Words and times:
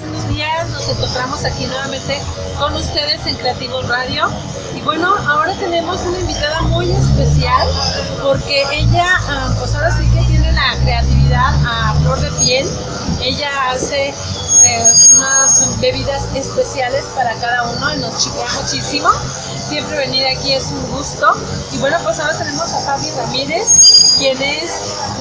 Buenos 0.00 0.28
días, 0.28 0.70
nos 0.70 0.88
encontramos 0.88 1.44
aquí 1.44 1.66
nuevamente 1.66 2.20
con 2.58 2.74
ustedes 2.74 3.26
en 3.26 3.36
Creativo 3.36 3.82
Radio. 3.82 4.28
Y 4.74 4.80
bueno, 4.82 5.14
ahora 5.28 5.54
tenemos 5.54 6.00
una 6.02 6.18
invitada 6.18 6.62
muy 6.62 6.90
especial 6.90 7.68
porque 8.22 8.64
ella, 8.72 9.06
ah, 9.28 9.54
pues 9.58 9.74
ahora 9.74 9.96
sí 9.96 10.04
que 10.10 10.24
tiene 10.26 10.52
la 10.52 10.76
creatividad 10.82 11.54
a 11.66 11.94
flor 12.00 12.20
de 12.20 12.30
piel. 12.44 12.68
Ella 13.20 13.70
hace 13.70 14.08
eh, 14.08 14.94
unas 15.16 15.80
bebidas 15.80 16.24
especiales 16.34 17.04
para 17.14 17.34
cada 17.36 17.70
uno 17.70 17.94
y 17.94 17.98
nos 17.98 18.16
chicea 18.18 18.46
muchísimo. 18.60 19.08
Siempre 19.72 19.96
venir 19.96 20.26
aquí 20.26 20.52
es 20.52 20.66
un 20.66 20.86
gusto. 20.90 21.32
Y 21.72 21.78
bueno, 21.78 21.96
pues 22.04 22.20
ahora 22.20 22.36
tenemos 22.36 22.70
a 22.74 22.78
Fabi 22.80 23.10
Ramírez, 23.12 24.16
quien 24.18 24.36
es 24.42 24.70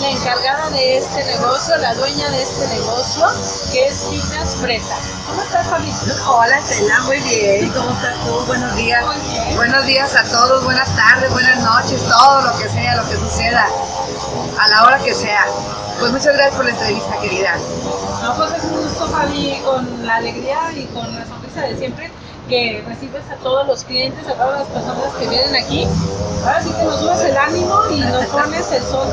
la 0.02 0.10
encargada 0.10 0.70
de 0.72 0.98
este 0.98 1.24
negocio, 1.24 1.78
la 1.78 1.94
dueña 1.94 2.30
de 2.32 2.44
este 2.44 2.68
negocio, 2.68 3.28
que 3.72 3.88
es 3.88 4.06
Finas 4.10 4.58
Fresa. 4.58 4.98
¿Cómo 5.26 5.42
estás, 5.42 5.66
Fabi? 5.68 5.90
Hola 6.28 6.60
Estela, 6.60 7.00
muy 7.04 7.20
bien. 7.20 7.70
¿Cómo 7.70 7.92
estás 7.92 8.14
tú? 8.26 8.46
Buenos 8.46 8.76
días. 8.76 9.06
Muy 9.06 9.16
bien. 9.30 9.56
Buenos 9.56 9.86
días 9.86 10.16
a 10.18 10.24
todos, 10.26 10.66
buenas 10.66 10.94
tardes, 10.98 11.32
buenas 11.32 11.58
noches, 11.64 12.04
todo 12.10 12.42
lo 12.42 12.58
que 12.58 12.68
sea, 12.68 12.98
lo 12.98 13.10
que 13.10 13.16
suceda, 13.16 13.66
a 14.60 14.68
la 14.68 14.84
hora 14.84 14.98
que 14.98 15.14
sea. 15.16 15.46
Pues 15.98 16.12
muchas 16.12 16.34
gracias 16.34 16.56
por 16.56 16.66
la 16.66 16.72
entrevista, 16.72 17.22
querida. 17.22 17.56
No, 18.22 18.36
pues 18.36 18.52
es 18.52 18.66
un 18.66 18.84
gusto, 18.84 19.08
Fabi, 19.08 19.62
con 19.64 20.06
la 20.06 20.16
alegría 20.16 20.74
y 20.76 20.88
con 20.88 21.16
la 21.16 21.26
sonrisa 21.26 21.62
de 21.62 21.78
siempre 21.78 22.12
que 22.50 22.84
recibes 22.88 23.24
a 23.32 23.36
todos 23.42 23.68
los 23.68 23.84
clientes, 23.84 24.28
a 24.28 24.34
todas 24.34 24.60
las 24.60 24.68
personas 24.70 25.14
que 25.20 25.28
vienen 25.28 25.56
aquí. 25.56 25.88
Ahora 26.46 26.62
sí 26.64 26.70
que 26.72 26.84
nos 26.84 27.00
subes 27.00 27.22
el 27.22 27.38
ánimo 27.38 27.80
y 27.92 28.00
nos 28.02 28.26
pones 28.26 28.72
el 28.72 28.84
sol 28.84 29.08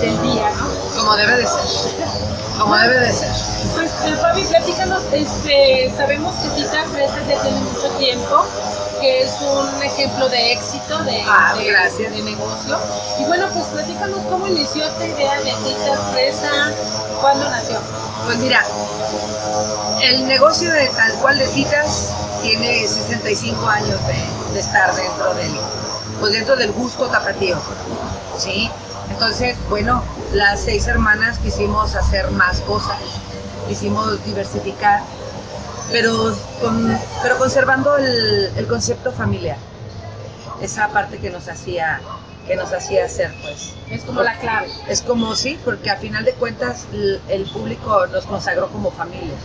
del 0.00 0.22
día, 0.22 0.50
¿no? 0.50 0.68
Como 1.00 1.16
debe 1.16 1.36
de 1.36 1.46
ser. 1.46 2.04
Como 2.58 2.76
debe 2.76 3.00
de 3.00 3.12
ser. 3.12 3.28
Pues, 3.74 3.90
eh, 4.04 4.14
Fabi, 4.20 4.44
platícanos, 4.44 5.02
este, 5.12 5.92
sabemos 5.96 6.34
que 6.36 6.48
Tita 6.50 6.84
Fresa 6.92 7.16
ya 7.28 7.40
tiene 7.42 7.60
mucho 7.60 7.88
tiempo, 7.98 8.44
que 9.00 9.22
es 9.22 9.32
un 9.40 9.82
ejemplo 9.82 10.28
de 10.28 10.52
éxito 10.52 10.98
de, 11.04 11.22
Ah, 11.26 11.54
de- 11.56 11.64
gracias. 11.64 12.12
de 12.12 12.22
negocio. 12.22 12.78
Y 13.18 13.24
bueno, 13.24 13.46
pues 13.54 13.64
platícanos 13.66 14.18
cómo 14.28 14.46
inició 14.46 14.84
esta 14.86 15.06
idea 15.06 15.36
de 15.40 15.52
Tita 15.64 15.96
Fresa, 16.12 16.50
cuándo 17.22 17.48
nació. 17.48 17.78
Pues 18.26 18.36
mira, 18.38 18.62
el 20.02 20.26
negocio 20.26 20.70
de 20.72 20.88
tal 20.88 21.12
cual 21.14 21.38
de 21.38 21.46
citas 21.48 22.10
tiene 22.42 22.86
65 22.86 23.66
años 23.68 23.98
de, 24.06 24.58
estar 24.60 24.94
dentro 24.94 25.34
del, 25.34 25.52
pues 26.20 26.32
dentro 26.32 26.56
del 26.56 26.72
gusto 26.72 27.06
tapatío, 27.06 27.56
¿sí? 28.38 28.70
Entonces, 29.10 29.56
bueno, 29.68 30.02
las 30.32 30.60
seis 30.60 30.86
hermanas 30.86 31.38
quisimos 31.38 31.94
hacer 31.94 32.30
más 32.32 32.60
cosas, 32.60 32.96
quisimos 33.68 34.24
diversificar, 34.24 35.02
pero, 35.92 36.34
con- 36.60 36.98
pero 37.22 37.38
conservando 37.38 37.96
el 37.96 38.66
concepto 38.68 39.12
familiar, 39.12 39.56
esa 40.60 40.88
parte 40.88 41.18
que 41.18 41.30
nos 41.30 41.48
hacía, 41.48 42.00
que 42.50 42.56
nos 42.56 42.72
hacía 42.72 43.04
hacer, 43.04 43.32
pues. 43.42 43.74
Es 43.92 44.02
como 44.02 44.24
la 44.24 44.36
clave. 44.36 44.66
Es 44.88 45.02
como 45.02 45.36
sí, 45.36 45.56
porque 45.64 45.88
a 45.88 45.96
final 45.96 46.24
de 46.24 46.32
cuentas 46.32 46.86
el, 46.92 47.20
el 47.28 47.44
público 47.44 48.08
nos 48.08 48.26
consagró 48.26 48.68
como 48.70 48.90
familia, 48.90 49.36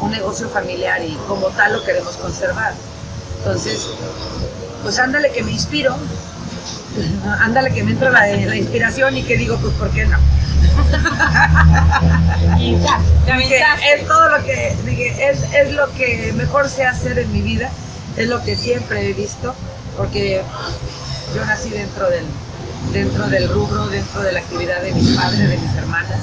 un 0.00 0.10
negocio 0.10 0.48
familiar 0.48 1.04
y 1.04 1.12
como 1.28 1.48
tal 1.48 1.74
lo 1.74 1.84
queremos 1.84 2.16
conservar. 2.16 2.72
Entonces, 3.36 3.86
pues 4.82 4.98
ándale 4.98 5.30
que 5.30 5.42
me 5.42 5.52
inspiro, 5.52 5.94
ándale 7.40 7.70
que 7.70 7.82
me 7.82 7.90
entra 7.90 8.10
la, 8.10 8.26
la 8.26 8.56
inspiración 8.56 9.14
y 9.18 9.24
que 9.24 9.36
digo, 9.36 9.58
pues 9.58 9.74
¿por 9.74 9.90
qué 9.90 10.06
no? 10.06 10.16
Y 12.58 12.78
ya, 12.78 13.76
te 13.76 13.94
es 13.94 14.08
todo 14.08 14.30
lo 14.30 14.42
que, 14.42 14.74
dije, 14.86 15.30
es, 15.30 15.42
es 15.52 15.74
lo 15.74 15.92
que 15.92 16.32
mejor 16.34 16.70
sé 16.70 16.86
hacer 16.86 17.18
en 17.18 17.30
mi 17.30 17.42
vida, 17.42 17.70
es 18.16 18.26
lo 18.26 18.42
que 18.42 18.56
siempre 18.56 19.10
he 19.10 19.12
visto, 19.12 19.54
porque 19.98 20.42
yo 21.34 21.44
nací 21.44 21.70
dentro 21.70 22.08
del, 22.10 22.24
dentro 22.92 23.26
del 23.28 23.48
rubro, 23.48 23.86
dentro 23.88 24.22
de 24.22 24.32
la 24.32 24.40
actividad 24.40 24.82
de 24.82 24.92
mis 24.92 25.16
padres, 25.16 25.48
de 25.48 25.58
mis 25.58 25.74
hermanas. 25.74 26.20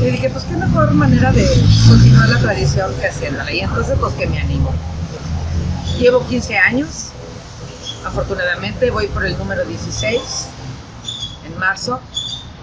Y 0.00 0.10
dije, 0.10 0.30
pues 0.30 0.44
qué 0.44 0.56
mejor 0.56 0.92
manera 0.92 1.32
de 1.32 1.46
continuar 1.88 2.28
la 2.28 2.38
tradición 2.38 2.92
que 3.00 3.06
haciéndola. 3.06 3.50
Y 3.52 3.60
entonces, 3.60 3.96
pues 3.98 4.14
que 4.14 4.26
me 4.26 4.38
animo. 4.38 4.72
Llevo 5.98 6.26
15 6.26 6.58
años, 6.58 7.12
afortunadamente 8.04 8.90
voy 8.90 9.06
por 9.06 9.24
el 9.24 9.38
número 9.38 9.64
16 9.64 10.20
en 11.46 11.58
marzo. 11.58 12.00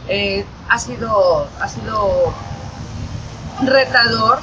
Eh, 0.07 0.45
ha 0.69 0.77
sido, 0.77 1.47
ha 1.59 1.67
sido 1.67 2.33
retador, 3.63 4.39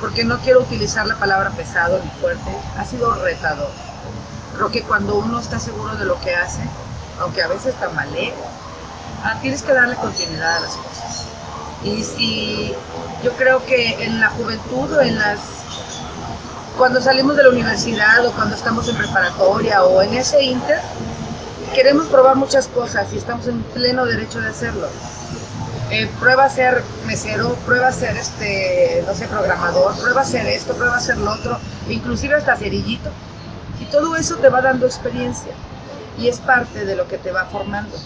porque 0.00 0.24
no 0.24 0.38
quiero 0.38 0.60
utilizar 0.60 1.06
la 1.06 1.16
palabra 1.16 1.50
pesado 1.50 2.00
ni 2.02 2.10
fuerte, 2.20 2.50
ha 2.76 2.84
sido 2.84 3.12
retador. 3.16 3.70
Creo 4.60 4.70
que 4.70 4.82
cuando 4.82 5.14
uno 5.14 5.40
está 5.40 5.58
seguro 5.58 5.96
de 5.96 6.04
lo 6.04 6.20
que 6.20 6.34
hace, 6.34 6.60
aunque 7.18 7.42
a 7.42 7.48
veces 7.48 7.72
tambalee, 7.76 8.34
ah, 9.24 9.38
tienes 9.40 9.62
que 9.62 9.72
darle 9.72 9.96
continuidad 9.96 10.58
a 10.58 10.60
las 10.60 10.72
cosas. 10.72 11.24
Y 11.82 12.04
si 12.04 12.74
yo 13.24 13.32
creo 13.38 13.64
que 13.64 14.04
en 14.04 14.20
la 14.20 14.28
juventud 14.28 14.92
o 14.92 15.00
en 15.00 15.18
las 15.18 15.38
cuando 16.76 17.00
salimos 17.00 17.38
de 17.38 17.44
la 17.44 17.48
universidad 17.48 18.26
o 18.26 18.32
cuando 18.32 18.54
estamos 18.54 18.86
en 18.88 18.96
preparatoria 18.96 19.82
o 19.82 20.02
en 20.02 20.12
ese 20.12 20.42
inter, 20.42 20.82
queremos 21.72 22.08
probar 22.08 22.36
muchas 22.36 22.68
cosas 22.68 23.10
y 23.14 23.16
estamos 23.16 23.46
en 23.46 23.62
pleno 23.62 24.04
derecho 24.04 24.42
de 24.42 24.48
hacerlo. 24.48 24.88
Eh, 25.90 26.06
prueba 26.20 26.44
a 26.44 26.50
ser 26.50 26.84
mesero, 27.06 27.54
prueba 27.64 27.88
a 27.88 27.92
ser 27.92 28.14
este, 28.14 29.04
no 29.06 29.14
sé, 29.14 29.26
programador, 29.26 29.98
prueba 29.98 30.20
a 30.20 30.24
ser 30.26 30.46
esto, 30.48 30.74
prueba 30.74 30.96
a 30.96 30.98
hacer 30.98 31.16
lo 31.16 31.32
otro, 31.32 31.58
inclusive 31.88 32.34
hasta 32.34 32.56
cerillito. 32.56 33.10
Todo 33.90 34.16
eso 34.16 34.36
te 34.36 34.48
va 34.48 34.60
dando 34.62 34.86
experiencia 34.86 35.52
y 36.18 36.28
es 36.28 36.38
parte 36.38 36.84
de 36.84 36.96
lo 36.96 37.08
que 37.08 37.18
te 37.18 37.32
va 37.32 37.46
formando. 37.46 37.96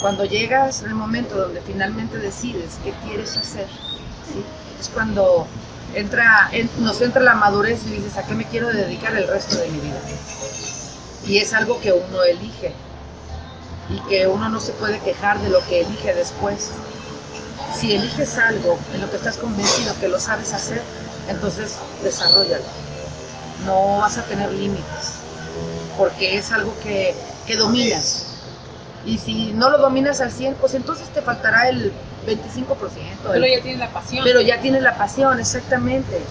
Cuando 0.00 0.24
llegas 0.24 0.82
el 0.82 0.94
momento 0.94 1.36
donde 1.36 1.60
finalmente 1.60 2.18
decides 2.18 2.78
qué 2.84 2.92
quieres 3.04 3.36
hacer, 3.36 3.66
es 4.80 4.88
cuando 4.88 5.46
entra, 5.94 6.48
en- 6.52 6.68
nos 6.78 7.00
entra 7.00 7.22
la 7.22 7.34
madurez 7.34 7.80
y 7.86 7.90
dices, 7.90 8.16
¿a 8.16 8.24
qué 8.26 8.34
me 8.34 8.46
quiero 8.46 8.68
dedicar 8.68 9.14
el 9.16 9.28
resto 9.28 9.56
de 9.58 9.68
mi 9.68 9.78
vida? 9.78 10.00
Y 11.26 11.38
es 11.38 11.54
algo 11.54 11.80
que 11.80 11.92
uno 11.92 12.22
elige 12.24 12.74
y 13.88 14.00
que 14.08 14.26
uno 14.26 14.48
no 14.48 14.60
se 14.60 14.72
puede 14.72 14.98
quejar 15.00 15.38
de 15.40 15.50
lo 15.50 15.60
que 15.66 15.82
elige 15.82 16.14
después. 16.14 16.70
Si 17.78 17.94
eliges 17.94 18.36
algo 18.38 18.78
en 18.92 19.00
lo 19.00 19.10
que 19.10 19.16
estás 19.16 19.36
convencido 19.38 19.94
que 20.00 20.08
lo 20.08 20.18
sabes 20.18 20.52
hacer, 20.52 20.82
entonces 21.28 21.76
desarrollalo. 22.02 22.64
No 23.64 23.98
vas 23.98 24.18
a 24.18 24.24
tener 24.24 24.50
límites, 24.52 25.21
porque 25.96 26.36
es 26.38 26.52
algo 26.52 26.74
que, 26.82 27.14
que 27.46 27.56
dominas. 27.56 28.26
Y 29.04 29.18
si 29.18 29.52
no 29.52 29.70
lo 29.70 29.78
dominas 29.78 30.20
al 30.20 30.30
100, 30.30 30.54
pues 30.54 30.74
entonces 30.74 31.08
te 31.08 31.22
faltará 31.22 31.68
el 31.68 31.92
25%. 32.26 33.32
Pero 33.32 33.44
el- 33.44 33.50
ya 33.56 33.62
tienes 33.62 33.78
la 33.80 33.88
pasión. 33.90 34.24
pero 34.24 34.40
ya 34.40 34.60
tienes 34.60 34.82
la 34.82 34.96
pasión, 34.96 35.40
exactamente. 35.40 36.22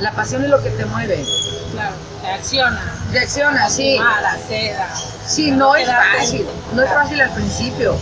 La 0.00 0.12
pasión 0.12 0.44
es 0.44 0.50
lo 0.50 0.62
que 0.62 0.70
te 0.70 0.84
mueve. 0.84 1.24
Claro, 1.72 1.94
reacciona. 2.22 2.80
Reacciona, 3.12 3.70
sí. 3.70 3.96
Mala, 3.98 4.36
seda. 4.46 4.88
Sí, 5.26 5.50
no 5.50 5.74
es 5.74 5.88
fácil, 5.88 6.46
no 6.74 6.82
es 6.82 6.90
fácil 6.90 7.20
al 7.20 7.30
principio. 7.30 7.96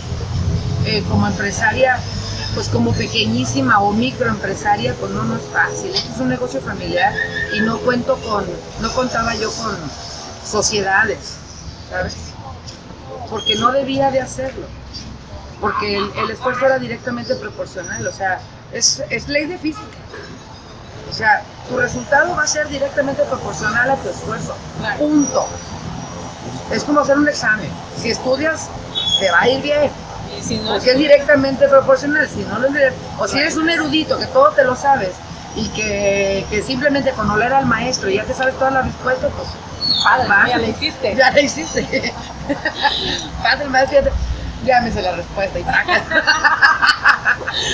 Eh, 0.85 1.03
como 1.09 1.27
empresaria, 1.27 1.97
pues 2.53 2.69
como 2.69 2.93
pequeñísima 2.93 3.79
o 3.81 3.91
microempresaria, 3.93 4.93
pues 4.99 5.11
no, 5.11 5.23
no 5.23 5.35
es 5.37 5.41
fácil. 5.51 5.93
Este 5.93 6.11
es 6.11 6.17
un 6.19 6.29
negocio 6.29 6.61
familiar 6.61 7.13
y 7.53 7.59
no 7.61 7.77
cuento 7.79 8.15
con, 8.17 8.45
no 8.81 8.91
contaba 8.93 9.35
yo 9.35 9.51
con 9.51 9.75
sociedades, 10.47 11.35
¿sabes? 11.89 12.15
Porque 13.29 13.55
no 13.55 13.71
debía 13.71 14.11
de 14.11 14.21
hacerlo. 14.21 14.65
Porque 15.59 15.97
el, 15.97 16.11
el 16.17 16.31
esfuerzo 16.31 16.65
era 16.65 16.77
directamente 16.79 17.35
proporcional, 17.35 18.05
o 18.05 18.11
sea, 18.11 18.39
es, 18.71 19.03
es 19.09 19.27
ley 19.27 19.45
de 19.45 19.57
física. 19.57 19.85
O 21.09 21.13
sea, 21.13 21.41
tu 21.67 21.77
resultado 21.77 22.35
va 22.35 22.43
a 22.43 22.47
ser 22.47 22.67
directamente 22.67 23.23
proporcional 23.23 23.89
a 23.89 23.95
tu 23.95 24.09
esfuerzo. 24.09 24.55
Punto. 24.99 25.47
Es 26.71 26.83
como 26.83 26.99
hacer 26.99 27.17
un 27.17 27.27
examen. 27.27 27.69
Si 27.99 28.11
estudias, 28.11 28.67
te 29.19 29.31
va 29.31 29.41
a 29.41 29.49
ir 29.49 29.61
bien. 29.63 29.89
Y 30.37 30.43
si 30.43 30.57
no 30.57 30.73
Porque 30.73 30.91
es 30.91 30.97
directamente 30.97 31.67
proporcional. 31.67 32.27
Si 32.29 32.41
no 32.41 32.59
lo 32.59 32.67
es 32.67 32.73
direct- 32.73 32.93
o 33.17 33.27
si 33.27 33.39
eres 33.39 33.55
un 33.55 33.69
erudito 33.69 34.19
que 34.19 34.27
todo 34.27 34.49
te 34.51 34.63
lo 34.63 34.75
sabes 34.75 35.11
y 35.55 35.69
que, 35.69 36.45
que 36.51 36.61
simplemente 36.61 37.11
con 37.13 37.31
oler 37.31 37.53
al 37.53 37.65
maestro 37.65 38.09
ya 38.09 38.23
te 38.25 38.33
sabes 38.33 38.53
todas 38.55 38.73
las 38.73 38.85
respuestas, 38.85 39.31
pues 39.35 39.47
padre, 40.03 40.27
ya 40.49 40.57
lo 40.57 40.67
hiciste. 40.67 41.15
Ya 41.15 41.31
la 41.31 41.41
hiciste. 41.41 42.13
Pasa 43.43 43.63
el 43.63 43.69
maestro, 43.69 44.11
ya, 44.63 44.81
me 44.81 44.91
sé 44.91 45.01
la 45.01 45.11
respuesta 45.13 45.59
y. 45.59 45.63
Pues 45.63 45.75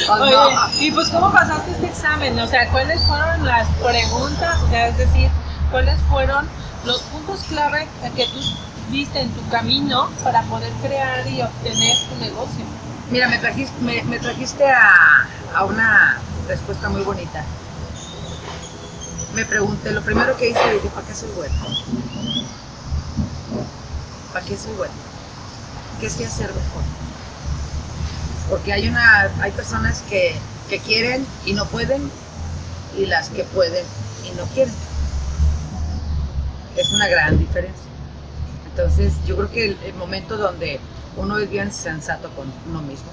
Oye, 0.22 0.32
no. 0.32 0.50
y 0.80 0.92
pues 0.92 1.10
¿cómo 1.10 1.32
pasaste 1.32 1.72
este 1.72 1.88
examen? 1.88 2.40
O 2.40 2.48
sea, 2.48 2.68
¿cuáles 2.70 3.02
fueron 3.04 3.46
las 3.46 3.68
preguntas? 3.82 4.62
O 4.64 4.70
sea, 4.70 4.88
es 4.88 4.98
decir, 4.98 5.30
¿cuáles 5.72 6.00
fueron 6.10 6.48
los 6.86 7.02
puntos 7.04 7.42
clave 7.50 7.88
que 8.16 8.26
tú 8.28 8.40
viste 8.90 9.22
en 9.22 9.30
tu 9.32 9.48
camino 9.50 10.10
para 10.24 10.42
poder 10.44 10.72
crear 10.82 11.26
y 11.28 11.42
obtener 11.42 11.98
tu 12.10 12.16
negocio? 12.20 12.66
Mira, 13.10 13.28
me 13.28 13.38
trajiste, 13.38 13.74
me, 13.82 14.02
me 14.04 14.20
trajiste 14.20 14.70
a, 14.70 15.28
a 15.56 15.64
una 15.66 16.18
respuesta 16.48 16.90
muy 16.90 17.02
bonita. 17.02 17.44
Me 19.34 19.46
pregunté, 19.46 19.92
lo 19.92 20.02
primero 20.02 20.38
que 20.38 20.50
hice, 20.50 20.74
dije, 20.74 20.90
¿para 20.90 21.08
qué 21.08 21.16
soy 21.16 21.30
bueno? 21.36 21.54
¿Para 24.32 24.46
qué 24.46 24.56
soy 24.58 24.74
bueno? 24.74 24.94
¿Qué 26.00 26.10
sé 26.10 26.26
hacer 26.26 26.48
mejor? 26.48 26.84
Porque 28.50 28.74
hay 28.74 28.88
una, 28.88 29.22
hay 29.42 29.52
personas 29.52 30.02
que, 30.10 30.36
que 30.70 30.80
quieren 30.80 31.26
y 31.46 31.54
no 31.54 31.66
pueden, 31.66 32.12
y 32.98 33.08
las 33.08 33.30
que 33.30 33.44
pueden 33.46 33.86
y 34.32 34.36
no 34.38 34.44
quieren. 34.54 34.74
Es 36.78 36.92
una 36.92 37.08
gran 37.08 37.40
diferencia. 37.40 37.84
Entonces, 38.70 39.14
yo 39.26 39.36
creo 39.36 39.52
que 39.52 39.66
el, 39.66 39.78
el 39.86 39.94
momento 39.96 40.38
donde 40.38 40.80
uno 41.18 41.38
es 41.40 41.50
bien 41.50 41.72
sensato 41.72 42.30
con 42.32 42.52
uno 42.70 42.82
mismo. 42.82 43.08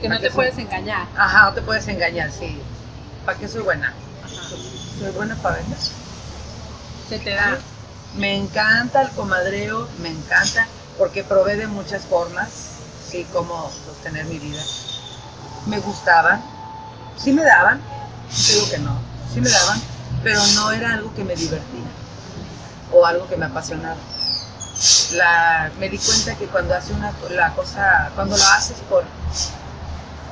Que 0.00 0.08
no 0.08 0.14
¿Para 0.14 0.20
qué 0.20 0.26
te 0.28 0.34
soy? 0.34 0.36
puedes 0.36 0.58
engañar. 0.58 1.06
Ajá, 1.16 1.44
no 1.50 1.54
te 1.54 1.62
puedes 1.62 1.86
engañar, 1.86 2.30
sí. 2.32 2.58
¿Para 3.24 3.38
qué 3.38 3.46
soy 3.48 3.62
buena? 3.62 3.92
Ajá. 4.24 4.54
Soy 5.02 5.10
buena 5.10 5.34
para 5.34 5.56
vender. 5.56 5.78
Se 7.08 7.18
te 7.18 7.30
da. 7.30 7.58
Me 8.14 8.36
encanta 8.36 9.02
el 9.02 9.10
comadreo, 9.10 9.88
me 10.00 10.10
encanta 10.10 10.68
porque 10.96 11.24
provee 11.24 11.56
de 11.56 11.66
muchas 11.66 12.04
formas, 12.04 12.50
sí, 13.10 13.26
cómo 13.32 13.68
sostener 13.84 14.26
mi 14.26 14.38
vida. 14.38 14.62
Me 15.66 15.80
gustaban, 15.80 16.40
sí 17.16 17.32
me 17.32 17.42
daban, 17.42 17.80
digo 18.48 18.70
que 18.70 18.78
no, 18.78 18.96
sí 19.32 19.40
me 19.40 19.50
daban, 19.50 19.80
pero 20.22 20.40
no 20.54 20.70
era 20.70 20.92
algo 20.92 21.12
que 21.14 21.24
me 21.24 21.34
divertía 21.34 21.90
o 22.92 23.04
algo 23.04 23.26
que 23.26 23.36
me 23.36 23.46
apasionaba. 23.46 23.96
La, 25.14 25.72
me 25.80 25.88
di 25.88 25.98
cuenta 25.98 26.36
que 26.36 26.46
cuando 26.46 26.76
hace 26.76 26.92
una 26.92 27.12
la 27.30 27.52
cosa, 27.54 28.12
cuando 28.14 28.36
lo 28.36 28.44
haces 28.44 28.76
por, 28.88 29.04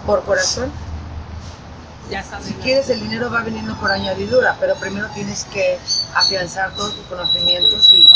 por 0.06 0.22
corazón, 0.24 0.70
Ya 2.10 2.24
sabes. 2.24 2.48
si 2.48 2.54
quieres 2.54 2.90
el 2.90 3.00
dinero 3.00 3.30
va 3.30 3.42
viniendo 3.42 3.76
por 3.76 3.92
añadidura, 3.92 4.56
pero 4.58 4.74
primero 4.76 5.08
tienes 5.14 5.44
que 5.44 5.78
afianzar 6.14 6.74
todos 6.74 6.94
tus 6.96 7.06
conocimientos 7.06 7.92
y, 7.92 8.08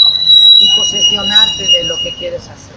y 0.59 0.77
posesionarte 0.77 1.69
de 1.69 1.85
lo 1.85 1.97
que 1.99 2.15
quieres 2.17 2.43
hacer. 2.49 2.75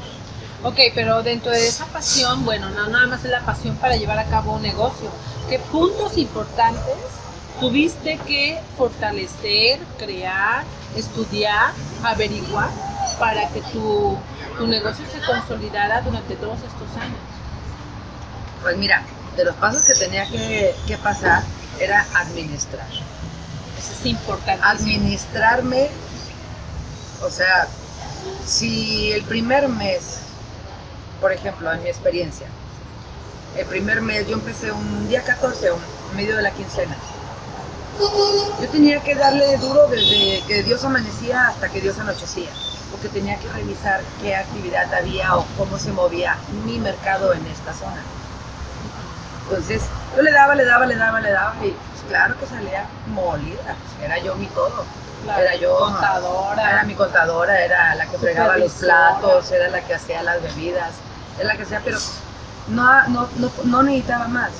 Ok, 0.63 0.77
pero 0.95 1.23
dentro 1.23 1.51
de 1.51 1.67
esa 1.67 1.85
pasión, 1.85 2.43
bueno, 2.45 2.69
no 2.71 2.87
nada 2.87 3.07
más 3.07 3.23
es 3.23 3.31
la 3.31 3.41
pasión 3.41 3.75
para 3.77 3.95
llevar 3.95 4.19
a 4.19 4.25
cabo 4.25 4.53
un 4.53 4.61
negocio. 4.61 5.09
¿Qué 5.49 5.59
puntos 5.59 6.17
importantes 6.17 6.95
tuviste 7.59 8.17
que 8.19 8.59
fortalecer, 8.77 9.79
crear, 9.97 10.63
estudiar, 10.95 11.71
averiguar 12.03 12.69
para 13.19 13.47
que 13.49 13.61
tu, 13.61 14.17
tu 14.57 14.67
negocio 14.67 15.05
se 15.11 15.25
consolidara 15.25 16.01
durante 16.01 16.35
todos 16.35 16.57
estos 16.57 17.01
años? 17.01 17.19
Pues 18.61 18.77
mira, 18.77 19.03
de 19.37 19.45
los 19.45 19.55
pasos 19.55 19.83
que 19.83 19.93
tenía 19.93 20.27
que, 20.27 20.75
que 20.87 20.97
pasar 20.97 21.43
era 21.79 22.05
administrar. 22.15 22.87
Eso 23.77 23.93
es 23.93 24.05
importante. 24.07 24.61
Administrarme, 24.65 25.89
o 27.23 27.29
sea, 27.29 27.67
si 28.45 29.11
el 29.11 29.23
primer 29.23 29.69
mes, 29.69 30.19
por 31.21 31.31
ejemplo, 31.31 31.71
en 31.71 31.83
mi 31.83 31.89
experiencia, 31.89 32.47
el 33.55 33.65
primer 33.67 34.01
mes 34.01 34.27
yo 34.27 34.33
empecé 34.33 34.71
un 34.71 35.07
día 35.07 35.23
14, 35.23 35.71
un 35.71 36.15
medio 36.15 36.35
de 36.35 36.41
la 36.41 36.51
quincena. 36.51 36.95
Yo 37.99 38.69
tenía 38.69 39.01
que 39.01 39.15
darle 39.15 39.57
duro 39.57 39.87
desde 39.87 40.43
que 40.47 40.61
Dios 40.63 40.83
amanecía 40.83 41.47
hasta 41.47 41.69
que 41.69 41.81
Dios 41.81 41.97
anochecía, 41.97 42.49
porque 42.91 43.09
tenía 43.09 43.37
que 43.39 43.47
revisar 43.49 44.01
qué 44.21 44.35
actividad 44.35 44.93
había 44.93 45.35
o 45.35 45.45
cómo 45.57 45.79
se 45.79 45.91
movía 45.91 46.37
mi 46.65 46.79
mercado 46.79 47.33
en 47.33 47.45
esta 47.47 47.73
zona. 47.73 48.03
Entonces, 49.49 49.81
yo 50.15 50.21
le 50.21 50.31
daba, 50.31 50.55
le 50.55 50.65
daba, 50.65 50.85
le 50.85 50.95
daba, 50.95 51.21
le 51.21 51.31
daba, 51.31 51.55
y 51.63 51.69
pues, 51.69 52.03
claro 52.09 52.37
que 52.37 52.45
salía 52.45 52.85
molida, 53.07 53.63
pues, 53.63 54.05
era 54.05 54.17
yo 54.19 54.35
mi 54.35 54.47
todo. 54.47 54.83
Claro, 55.23 55.41
era 55.41 55.55
yo, 55.55 55.77
contadora. 55.77 56.71
Era 56.71 56.83
mi 56.83 56.93
contadora, 56.93 57.59
era 57.63 57.95
la 57.95 58.05
que 58.07 58.17
fregaba 58.17 58.57
los 58.57 58.73
platos, 58.73 59.51
era 59.51 59.69
la 59.69 59.81
que 59.81 59.95
hacía 59.95 60.21
las 60.21 60.41
bebidas, 60.41 60.91
era 61.37 61.47
la 61.47 61.55
que 61.55 61.63
hacía, 61.63 61.81
pero 61.83 61.97
no, 62.67 63.07
no, 63.07 63.29
no, 63.37 63.51
no 63.63 63.83
necesitaba 63.83 64.27
más. 64.27 64.51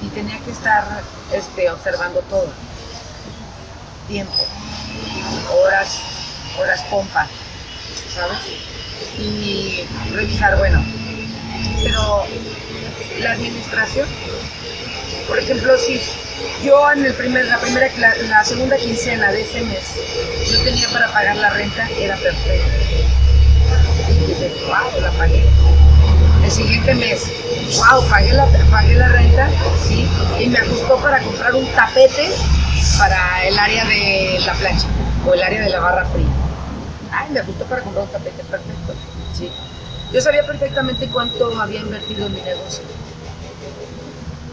Y 0.00 0.08
tenía 0.08 0.38
que 0.40 0.52
estar 0.52 0.84
este, 1.32 1.70
observando 1.70 2.20
todo. 2.30 2.48
Tiempo, 4.06 4.34
horas, 5.60 5.98
horas 6.60 6.80
pompa, 6.90 7.26
¿sabes? 8.14 8.38
Y 9.18 9.86
revisar, 10.12 10.56
bueno, 10.58 10.84
pero 11.82 12.24
la 13.20 13.32
administración, 13.32 14.08
por 15.28 15.38
ejemplo, 15.38 15.76
si 15.78 16.00
yo 16.64 16.90
en 16.92 17.04
el 17.04 17.14
primer, 17.14 17.46
la 17.46 17.58
primera, 17.58 17.88
la, 17.98 18.14
la 18.28 18.44
segunda 18.44 18.76
quincena 18.76 19.30
de 19.32 19.42
ese 19.42 19.62
mes, 19.62 19.94
yo 20.50 20.62
tenía 20.62 20.88
para 20.88 21.12
pagar 21.12 21.36
la 21.36 21.50
renta, 21.50 21.88
era 21.98 22.16
perfecto. 22.16 22.66
Wow, 24.66 25.00
la 25.00 25.10
pagué. 25.12 25.44
El 26.42 26.50
siguiente 26.50 26.94
mes, 26.94 27.24
wow, 27.78 28.06
pagué 28.08 28.32
la, 28.32 28.46
pagué 28.70 28.94
la 28.94 29.08
renta, 29.08 29.48
sí, 29.86 30.06
y 30.38 30.46
me 30.48 30.58
ajustó 30.58 30.96
para 30.96 31.20
comprar 31.20 31.54
un 31.54 31.66
tapete 31.68 32.30
para 32.98 33.46
el 33.46 33.58
área 33.58 33.84
de 33.86 34.38
la 34.44 34.52
plancha 34.54 34.86
o 35.26 35.32
el 35.32 35.42
área 35.42 35.62
de 35.62 35.70
la 35.70 35.80
barra 35.80 36.04
fría. 36.06 36.26
Ay, 37.10 37.30
me 37.30 37.40
ajustó 37.40 37.64
para 37.64 37.80
comprar 37.82 38.04
un 38.04 38.12
tapete, 38.12 38.42
perfecto, 38.44 38.94
sí. 39.38 39.50
Yo 40.12 40.20
sabía 40.20 40.44
perfectamente 40.46 41.08
cuánto 41.08 41.60
había 41.60 41.80
invertido 41.80 42.26
en 42.26 42.34
mi 42.34 42.42
negocio. 42.42 42.82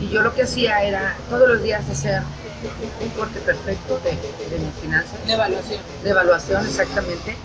Y 0.02 0.10
yo 0.10 0.22
lo 0.24 0.34
que 0.34 0.44
hacía 0.44 0.84
era 0.84 1.16
todos 1.30 1.48
los 1.48 1.64
días 1.64 1.88
hacer 1.90 2.22
un 3.02 3.10
corte 3.12 3.40
perfecto 3.40 4.00
de, 4.04 4.12
de 4.50 4.60
mis 4.60 4.74
finanzas, 4.82 5.14
de 5.26 5.34
evaluación. 5.34 5.82
de 6.04 6.10
evaluación 6.10 6.66
exactamente, 6.66 7.38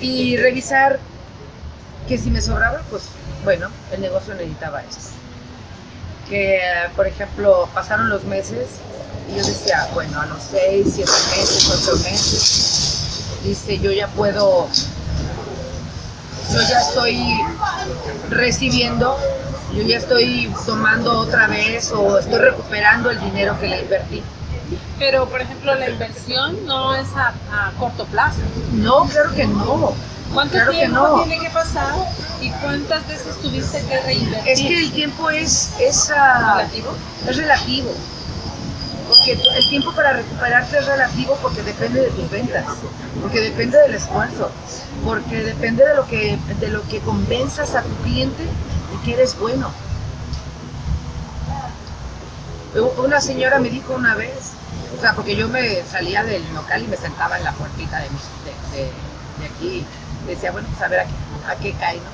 y 0.00 0.36
revisar 0.36 0.98
que 2.08 2.18
si 2.18 2.30
me 2.30 2.40
sobraba, 2.40 2.80
pues 2.90 3.02
bueno, 3.44 3.68
el 3.92 4.00
negocio 4.00 4.34
necesitaba 4.34 4.82
esto. 4.82 5.10
Que, 6.28 6.60
por 6.96 7.06
ejemplo, 7.06 7.68
pasaron 7.74 8.08
los 8.08 8.24
meses 8.24 8.66
y 9.30 9.36
yo 9.38 9.44
decía, 9.44 9.88
bueno, 9.94 10.20
a 10.20 10.26
los 10.26 10.42
seis, 10.42 10.86
siete 10.94 11.12
meses, 11.36 11.70
ocho 11.70 11.96
meses, 11.98 13.24
dice, 13.44 13.78
yo 13.78 13.92
ya 13.92 14.08
puedo, 14.08 14.68
yo 16.52 16.60
ya 16.68 16.80
estoy 16.80 17.24
recibiendo, 18.30 19.16
yo 19.74 19.82
ya 19.82 19.98
estoy 19.98 20.52
tomando 20.66 21.18
otra 21.20 21.46
vez 21.46 21.92
o 21.92 22.18
estoy 22.18 22.38
recuperando 22.38 23.10
el 23.10 23.20
dinero 23.20 23.58
que 23.60 23.68
le 23.68 23.80
invertí. 23.82 24.22
Pero, 24.98 25.28
por 25.28 25.40
ejemplo, 25.40 25.74
la 25.74 25.88
inversión 25.90 26.64
no 26.66 26.94
es 26.94 27.08
a, 27.14 27.28
a 27.50 27.72
corto 27.78 28.04
plazo. 28.06 28.38
No, 28.72 29.04
claro 29.06 29.34
que 29.34 29.46
no. 29.46 29.94
¿Cuánto 30.32 30.54
Claro 30.54 30.70
que 30.70 30.78
tiempo 30.78 30.98
no. 30.98 31.22
tiene 31.24 31.40
que 31.44 31.50
pasar 31.50 31.92
y 32.40 32.50
cuántas 32.50 33.06
veces 33.06 33.36
tuviste 33.42 33.82
que 33.86 34.00
reinvertir? 34.00 34.48
Es 34.52 34.60
que 34.60 34.78
el 34.78 34.92
tiempo 34.92 35.28
es, 35.30 35.72
es, 35.78 36.10
ah, 36.10 36.54
relativo. 36.56 36.94
es 37.28 37.36
relativo. 37.36 37.90
Porque 39.08 39.32
el 39.32 39.68
tiempo 39.68 39.92
para 39.92 40.14
recuperarte 40.14 40.78
es 40.78 40.86
relativo 40.86 41.38
porque 41.42 41.62
depende 41.62 42.00
de 42.00 42.10
tus 42.12 42.30
ventas, 42.30 42.64
porque 43.20 43.40
depende 43.40 43.76
del 43.78 43.94
esfuerzo, 43.94 44.50
porque 45.04 45.42
depende 45.42 45.84
de 45.86 45.94
lo 45.96 46.06
que, 46.06 46.38
de 46.60 46.68
lo 46.68 46.82
que 46.88 47.00
convenzas 47.00 47.74
a 47.74 47.82
tu 47.82 47.94
cliente 47.96 48.42
de 49.02 49.06
que 49.06 49.12
eres 49.14 49.38
bueno. 49.38 49.70
Una 52.98 53.20
señora 53.20 53.58
me 53.58 53.68
dijo 53.68 53.94
una 53.94 54.14
vez, 54.14 54.52
o 54.96 55.00
sea, 55.00 55.14
porque 55.14 55.36
yo 55.36 55.48
me 55.48 55.82
salía 55.84 56.22
del 56.24 56.42
local 56.54 56.82
y 56.82 56.86
me 56.88 56.96
sentaba 56.96 57.36
en 57.36 57.44
la 57.44 57.52
puertita 57.52 57.98
de, 57.98 58.04
de- 58.04 58.92
de 59.38 59.46
aquí, 59.46 59.84
decía, 60.26 60.52
bueno, 60.52 60.68
pues 60.68 60.82
a 60.82 60.88
ver 60.88 61.00
a 61.00 61.04
qué, 61.04 61.12
a 61.48 61.56
qué 61.56 61.72
cae, 61.78 61.96
¿no? 61.96 62.10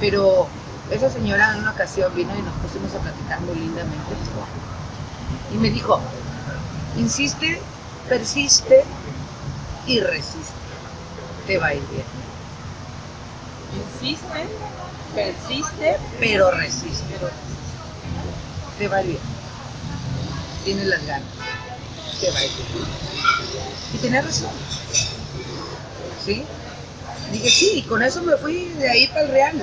Pero 0.00 0.46
esa 0.90 1.10
señora 1.10 1.52
en 1.52 1.60
una 1.60 1.70
ocasión 1.72 2.14
vino 2.14 2.32
y 2.36 2.42
nos 2.42 2.54
pusimos 2.56 2.94
a 2.94 2.98
platicar 2.98 3.40
muy 3.40 3.54
lindamente. 3.56 4.14
Y 5.52 5.58
me 5.58 5.70
dijo, 5.70 6.00
insiste, 6.96 7.60
persiste 8.08 8.84
y 9.86 10.00
resiste. 10.00 10.52
Te 11.46 11.58
va 11.58 11.68
a 11.68 11.74
ir 11.74 11.82
bien. 11.90 12.04
Insiste, 13.84 14.48
persiste, 15.14 15.96
Pero 16.20 16.50
resiste. 16.50 17.04
pero 17.12 17.30
Te 18.78 18.88
va 18.88 18.96
a 18.98 19.00
ir 19.02 19.08
bien. 19.08 19.20
Tienes 20.64 20.86
las 20.86 21.06
ganas. 21.06 21.28
Te 22.20 22.30
va 22.30 22.38
a 22.38 22.44
ir 22.44 22.50
bien. 22.72 22.84
Y 23.94 23.98
tenía 23.98 24.22
razón. 24.22 24.50
¿Sí? 26.24 26.44
Dije, 27.32 27.48
sí, 27.50 27.72
y 27.76 27.82
con 27.82 28.02
eso 28.02 28.22
me 28.22 28.36
fui 28.36 28.68
de 28.78 28.88
ahí 28.90 29.06
para 29.08 29.22
el 29.22 29.28
Real. 29.30 29.62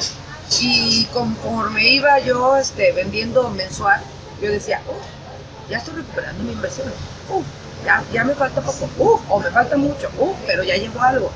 Y 0.62 1.06
conforme 1.14 1.88
iba 1.88 2.20
yo 2.20 2.58
este, 2.58 2.92
vendiendo 2.94 3.50
mensual, 3.52 4.02
yo 4.42 4.50
decía, 4.52 4.82
"Uf, 4.88 5.70
ya 5.70 5.78
estoy 5.78 5.96
recuperando 5.96 6.44
mi 6.44 6.54
inversión. 6.54 6.88
Uf, 7.30 7.46
ya, 7.86 8.04
ya 8.12 8.24
me 8.24 8.34
falta 8.34 8.62
poco. 8.62 8.90
Uf, 8.98 9.22
o 9.30 9.40
me 9.40 9.52
falta 9.52 9.78
mucho. 9.78 10.10
Uf, 10.18 10.36
pero 10.48 10.64
ya 10.64 10.76
llegó 10.76 11.02
algo. 11.02 11.32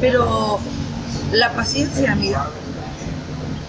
Pero 0.00 0.60
la 1.32 1.52
paciencia, 1.52 2.12
amiga, 2.12 2.48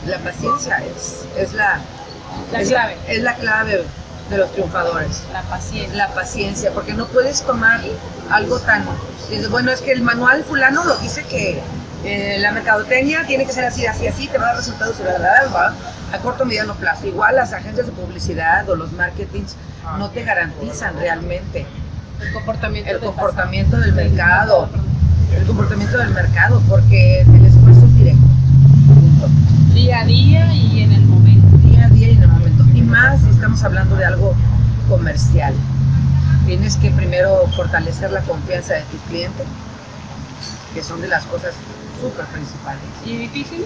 la 0.07 0.19
paciencia 0.19 0.77
es, 0.95 1.25
es 1.37 1.53
la, 1.53 1.79
La 2.51 2.61
es 2.61 2.69
clave. 2.69 2.97
es 3.07 3.23
la 3.23 3.35
clave 3.35 3.85
de 4.29 4.37
los 4.37 4.51
triunfadores. 4.51 5.23
La 5.33 5.41
paciencia. 5.43 5.95
La 5.95 6.07
paciencia, 6.13 6.71
porque 6.71 6.93
no 6.93 7.07
puedes 7.07 7.41
tomar 7.43 7.79
algo 8.29 8.59
tan... 8.59 8.85
bueno, 9.49 9.71
es 9.71 9.81
que 9.81 9.91
el 9.91 10.01
manual 10.01 10.43
fulano 10.43 10.83
lo 10.83 10.97
dice 10.97 11.23
que 11.23 11.61
eh, 12.03 12.37
la 12.39 12.51
mercadotecnia 12.51 13.25
tiene 13.25 13.45
que 13.45 13.53
ser 13.53 13.65
así, 13.65 13.85
así, 13.85 14.07
así, 14.07 14.27
te 14.27 14.37
va 14.37 14.45
a 14.45 14.47
dar 14.49 14.57
resultados 14.57 14.97
bla, 14.99 15.73
a 16.13 16.17
corto 16.19 16.43
o 16.43 16.45
mediano 16.45 16.75
plazo. 16.75 17.07
Igual 17.07 17.35
las 17.35 17.53
agencias 17.53 17.85
de 17.87 17.91
publicidad 17.93 18.69
o 18.69 18.75
los 18.75 18.91
marketings 18.93 19.55
no 19.97 20.09
te 20.09 20.23
garantizan 20.23 20.97
realmente 20.99 21.65
El 22.21 22.33
comportamiento. 22.33 22.91
el 22.91 22.99
comportamiento 22.99 23.77
del 23.77 23.93
mercado, 23.93 24.69
el 25.35 25.45
comportamiento 25.45 25.97
del 25.97 26.09
mercado, 26.09 26.61
porque 26.69 27.21
el 27.21 27.45
esfuerzo. 27.45 27.87
Día 29.77 29.99
a 29.99 30.05
día 30.05 30.53
y 30.55 30.81
en 30.81 30.91
el 30.91 31.05
momento. 31.05 31.55
día 31.59 31.85
a 31.85 31.89
día 31.89 32.07
y 32.07 32.15
en 32.15 32.23
el 32.23 32.29
momento. 32.29 32.63
Y 32.73 32.81
más 32.81 33.21
si 33.21 33.29
estamos 33.29 33.63
hablando 33.63 33.95
de 33.95 34.05
algo 34.05 34.33
comercial. 34.89 35.53
Tienes 36.47 36.77
que 36.77 36.89
primero 36.89 37.45
fortalecer 37.55 38.09
la 38.09 38.21
confianza 38.21 38.73
de 38.73 38.81
tu 38.81 38.97
cliente, 39.07 39.43
que 40.73 40.83
son 40.83 40.99
de 40.99 41.07
las 41.07 41.25
cosas 41.25 41.53
súper 42.01 42.25
principales. 42.25 42.81
¿Y 43.05 43.17
difícil? 43.17 43.65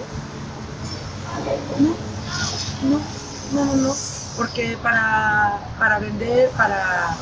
No, 1.80 2.98
no, 3.54 3.64
no, 3.64 3.76
no. 3.76 3.94
Porque 4.36 4.76
para, 4.82 5.60
para 5.78 5.98
vender, 5.98 6.50
para, 6.50 7.16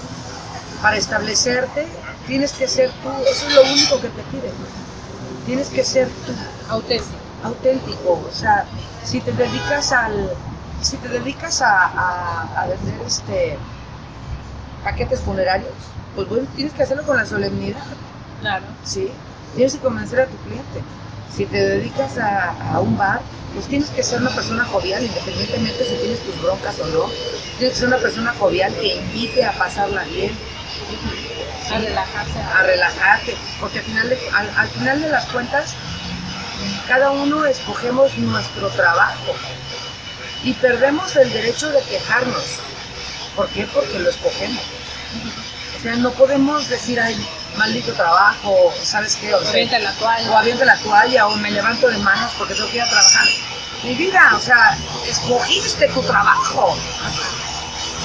para 0.82 0.96
establecerte, 0.96 1.86
tienes 2.26 2.52
que 2.54 2.66
ser 2.66 2.90
tú. 3.04 3.08
Eso 3.30 3.46
es 3.46 3.54
lo 3.54 3.62
único 3.62 4.00
que 4.00 4.08
te 4.08 4.22
piden. 4.32 4.52
Tienes 5.46 5.68
que 5.68 5.84
ser 5.84 6.08
tú. 6.26 6.32
Auténtico. 6.68 7.29
Auténtico. 7.44 8.22
O 8.28 8.32
sea, 8.32 8.64
si 9.04 9.20
te 9.20 9.32
dedicas 9.32 9.92
al, 9.92 10.30
si 10.82 10.96
te 10.98 11.08
dedicas 11.08 11.62
a, 11.62 11.86
a- 11.86 12.62
a 12.62 12.66
vender 12.66 13.00
este 13.06 13.58
paquetes 14.84 15.20
funerarios, 15.20 15.72
pues 16.14 16.28
bueno, 16.28 16.46
tienes 16.56 16.72
que 16.74 16.82
hacerlo 16.82 17.04
con 17.04 17.16
la 17.16 17.26
solemnidad, 17.26 17.82
Claro. 18.40 18.64
¿sí? 18.84 19.10
Tienes 19.54 19.74
que 19.74 19.80
convencer 19.80 20.20
a 20.20 20.26
tu 20.26 20.36
cliente. 20.38 20.80
Si 21.34 21.44
te 21.46 21.58
dedicas 21.58 22.16
a, 22.18 22.54
a 22.72 22.80
un 22.80 22.96
bar, 22.96 23.20
pues 23.54 23.66
tienes 23.66 23.90
que 23.90 24.02
ser 24.02 24.20
una 24.20 24.30
persona 24.30 24.64
jovial, 24.64 25.02
independientemente 25.04 25.84
si 25.84 25.94
tienes 25.96 26.20
tus 26.20 26.40
broncas 26.42 26.78
o 26.80 26.86
no. 26.86 27.04
Tienes 27.58 27.74
que 27.74 27.80
ser 27.80 27.88
una 27.88 27.98
persona 27.98 28.34
jovial 28.38 28.72
que 28.74 28.96
invite 28.96 29.44
a 29.44 29.52
pasarla 29.52 30.02
bien, 30.04 30.32
A 31.70 31.78
relajarse. 31.78 32.38
a 32.40 32.62
relajarte, 32.62 33.36
porque 33.60 33.78
al 33.80 33.84
final 33.84 34.08
de, 34.08 34.18
al, 34.34 34.50
al 34.56 34.68
final 34.68 35.02
de 35.02 35.08
las 35.10 35.26
cuentas, 35.26 35.74
cada 36.90 37.12
uno 37.12 37.44
escogemos 37.44 38.18
nuestro 38.18 38.68
trabajo 38.70 39.32
y 40.42 40.52
perdemos 40.54 41.14
el 41.14 41.32
derecho 41.32 41.70
de 41.70 41.80
quejarnos. 41.84 42.58
¿Por 43.36 43.48
qué? 43.50 43.64
Porque 43.72 44.00
lo 44.00 44.10
escogemos. 44.10 44.60
O 45.78 45.82
sea, 45.84 45.94
no 45.94 46.10
podemos 46.10 46.68
decir, 46.68 46.98
ay, 46.98 47.14
maldito 47.56 47.92
trabajo, 47.92 48.74
¿sabes 48.82 49.14
qué? 49.14 49.32
O 49.32 49.40
sea, 49.40 49.50
Avienta 49.50 49.78
la 49.78 49.90
o 49.92 49.94
toalla. 49.94 50.38
aviento 50.40 50.64
la 50.64 50.76
toalla 50.78 51.28
o 51.28 51.36
me 51.36 51.52
levanto 51.52 51.86
de 51.86 51.98
manos 51.98 52.32
porque 52.36 52.54
tengo 52.54 52.68
que 52.68 52.78
ir 52.78 52.82
a 52.82 52.90
trabajar. 52.90 53.26
Mi 53.84 53.94
vida, 53.94 54.32
o 54.34 54.40
sea, 54.40 54.76
escogiste 55.06 55.86
tu 55.90 56.02
trabajo. 56.02 56.76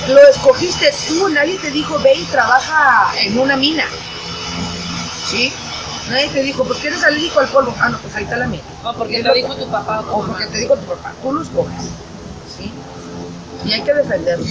Lo 0.10 0.28
escogiste 0.28 0.94
tú, 1.08 1.28
nadie 1.30 1.58
te 1.58 1.72
dijo 1.72 1.98
ve 1.98 2.14
y 2.14 2.24
trabaja 2.26 3.12
en 3.18 3.40
una 3.40 3.58
mina. 3.58 3.86
¿Sí? 5.28 5.52
Nadie 6.10 6.30
te 6.30 6.44
dijo, 6.44 6.64
pues 6.66 6.80
que 6.80 6.88
eres 6.90 7.04
alérgico 7.04 7.40
al 7.40 7.48
polvo. 7.48 7.74
Ah, 7.80 7.90
no, 7.90 7.98
pues 8.00 8.16
ahí 8.16 8.24
está 8.24 8.38
la 8.38 8.48
mina. 8.48 8.64
O 8.84 8.94
porque 8.94 9.24
te 9.24 9.34
dijo 9.34 9.56
tu 9.56 9.70
papá 9.72 10.02
o 10.02 10.04
tu 10.04 10.10
O 10.12 10.22
mamá. 10.22 10.28
porque 10.34 10.46
te 10.48 10.58
dijo 10.60 10.76
tu 10.76 10.86
papá, 10.86 11.14
tú 11.22 11.34
lo 11.34 11.42
escoges. 11.42 11.84
¿Sí? 12.58 12.72
Y 13.66 13.72
hay 13.74 13.82
que 13.82 13.94
defenderlo. 13.94 14.46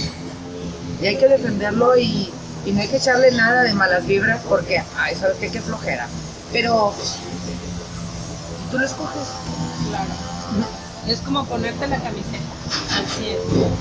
Y 1.01 1.05
hay 1.07 1.17
que 1.17 1.27
defenderlo 1.27 1.97
y, 1.97 2.33
y 2.65 2.71
no 2.71 2.81
hay 2.81 2.87
que 2.87 2.97
echarle 2.97 3.31
nada 3.31 3.63
de 3.63 3.73
malas 3.73 4.05
vibras 4.05 4.41
porque, 4.49 4.83
ay, 4.97 5.15
sabes 5.15 5.37
qué, 5.39 5.49
qué 5.51 5.61
flojera. 5.61 6.07
Pero 6.51 6.93
tú 8.71 8.77
lo 8.79 8.85
escoges. 8.85 9.27
Claro. 9.89 10.09
Es 11.07 11.19
como 11.21 11.45
ponerte 11.45 11.87
la 11.87 11.97
camiseta. 11.99 12.43
Al 12.97 13.05
100. 13.05 13.37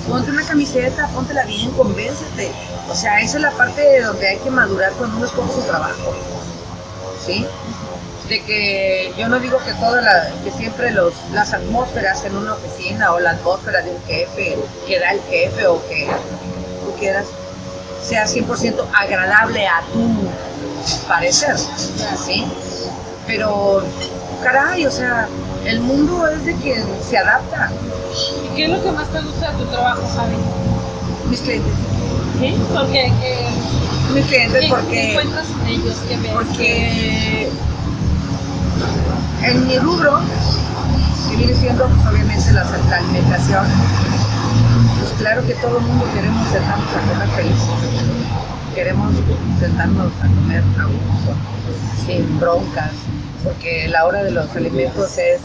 Ponte 0.09 0.31
una 0.31 0.45
camiseta, 0.45 1.09
póntela 1.09 1.45
bien, 1.45 1.71
convéncete. 1.71 2.53
O 2.91 2.95
sea, 2.95 3.21
esa 3.21 3.37
es 3.39 3.43
la 3.43 3.51
parte 3.53 3.81
de 3.81 4.03
donde 4.03 4.29
hay 4.29 4.39
que 4.39 4.51
madurar 4.51 4.93
cuando 4.93 5.17
uno 5.17 5.27
escoge 5.27 5.53
su 5.55 5.63
trabajo. 5.63 6.15
¿Sí? 7.25 7.47
De 8.29 8.43
que 8.43 9.13
yo 9.19 9.29
no 9.29 9.39
digo 9.39 9.59
que 9.59 9.75
toda 9.75 10.01
la, 10.01 10.31
que 10.43 10.51
siempre 10.51 10.91
los, 10.93 11.13
las 11.33 11.53
atmósferas 11.53 12.25
en 12.25 12.37
una 12.37 12.55
oficina 12.55 13.13
o 13.13 13.21
la 13.21 13.33
atmósfera 13.33 13.83
de 13.83 13.91
un 13.91 14.03
jefe, 14.05 14.57
que 14.87 14.99
da 14.99 15.11
el 15.11 15.21
jefe 15.23 15.67
o 15.67 15.87
que 15.89 16.09
tú 16.85 16.95
quieras, 16.99 17.27
sea 18.03 18.27
100% 18.27 18.87
agradable 18.95 19.67
a 19.67 19.83
tu 19.93 21.07
parecer. 21.07 21.57
¿Sí? 21.59 22.47
Pero, 23.27 23.83
caray, 24.43 24.87
o 24.87 24.91
sea, 24.91 25.29
el 25.65 25.81
mundo 25.81 26.27
es 26.29 26.45
de 26.45 26.55
quien 26.57 26.85
se 27.03 27.19
adapta. 27.19 27.71
¿Y 28.45 28.57
qué 28.57 28.65
es 28.65 28.71
lo 28.71 28.83
que 28.83 28.93
más 28.93 29.09
te 29.09 29.21
gusta 29.21 29.53
de 29.53 29.59
tu 29.59 29.65
trabajo, 29.71 30.03
Javi? 30.17 30.37
Mis 31.29 31.41
clientes. 31.41 31.73
¿Sí? 32.39 32.55
Porque, 32.73 33.07
eh, 33.07 33.49
Mis 34.13 34.27
clientes 34.27 34.61
¿qué, 34.61 34.67
qué 34.67 34.75
porque, 34.75 35.11
encuentras 35.11 35.47
en 35.49 35.67
ellos? 35.69 35.97
¿Qué 36.09 36.17
ves? 36.17 36.33
porque 36.33 37.49
en 39.47 39.67
mi 39.67 39.79
rubro, 39.79 40.21
que 41.31 41.37
viene 41.37 41.55
siendo 41.55 41.87
pues, 41.87 42.07
obviamente 42.07 42.53
la, 42.53 42.65
la 42.65 42.97
alimentación, 42.97 43.67
pues 45.01 45.13
claro 45.19 45.47
que 45.47 45.55
todo 45.55 45.79
el 45.79 45.85
mundo 45.85 46.07
queremos 46.15 46.49
sentarnos 46.49 46.89
a 46.89 47.01
comer 47.13 47.29
felices. 47.37 47.69
Queremos 48.75 49.15
sentarnos 49.61 50.13
a 50.21 50.27
comer 50.27 50.65
a 50.81 50.85
gusto, 50.85 51.35
sin 52.07 52.41
broncas, 52.41 52.91
porque 53.45 53.89
la 53.89 54.07
hora 54.07 54.23
de 54.25 54.31
los 54.31 54.51
alimentos 54.57 55.17
es... 55.19 55.41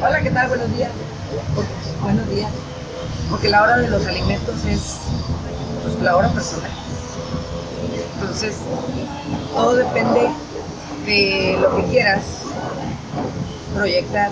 Hola, 0.00 0.20
¿qué 0.22 0.30
tal? 0.30 0.48
Buenos 0.48 0.74
días. 0.74 0.90
Buenos 2.00 2.28
días. 2.30 2.50
Porque 3.28 3.48
la 3.48 3.62
hora 3.62 3.78
de 3.78 3.88
los 3.88 4.06
alimentos 4.06 4.64
es 4.64 4.98
pues, 5.82 6.00
la 6.02 6.16
hora 6.16 6.28
personal. 6.28 6.70
Entonces, 8.14 8.56
todo 9.54 9.74
depende 9.74 10.30
de 11.04 11.58
lo 11.60 11.76
que 11.76 11.84
quieras 11.84 12.41
proyectar. 13.74 14.30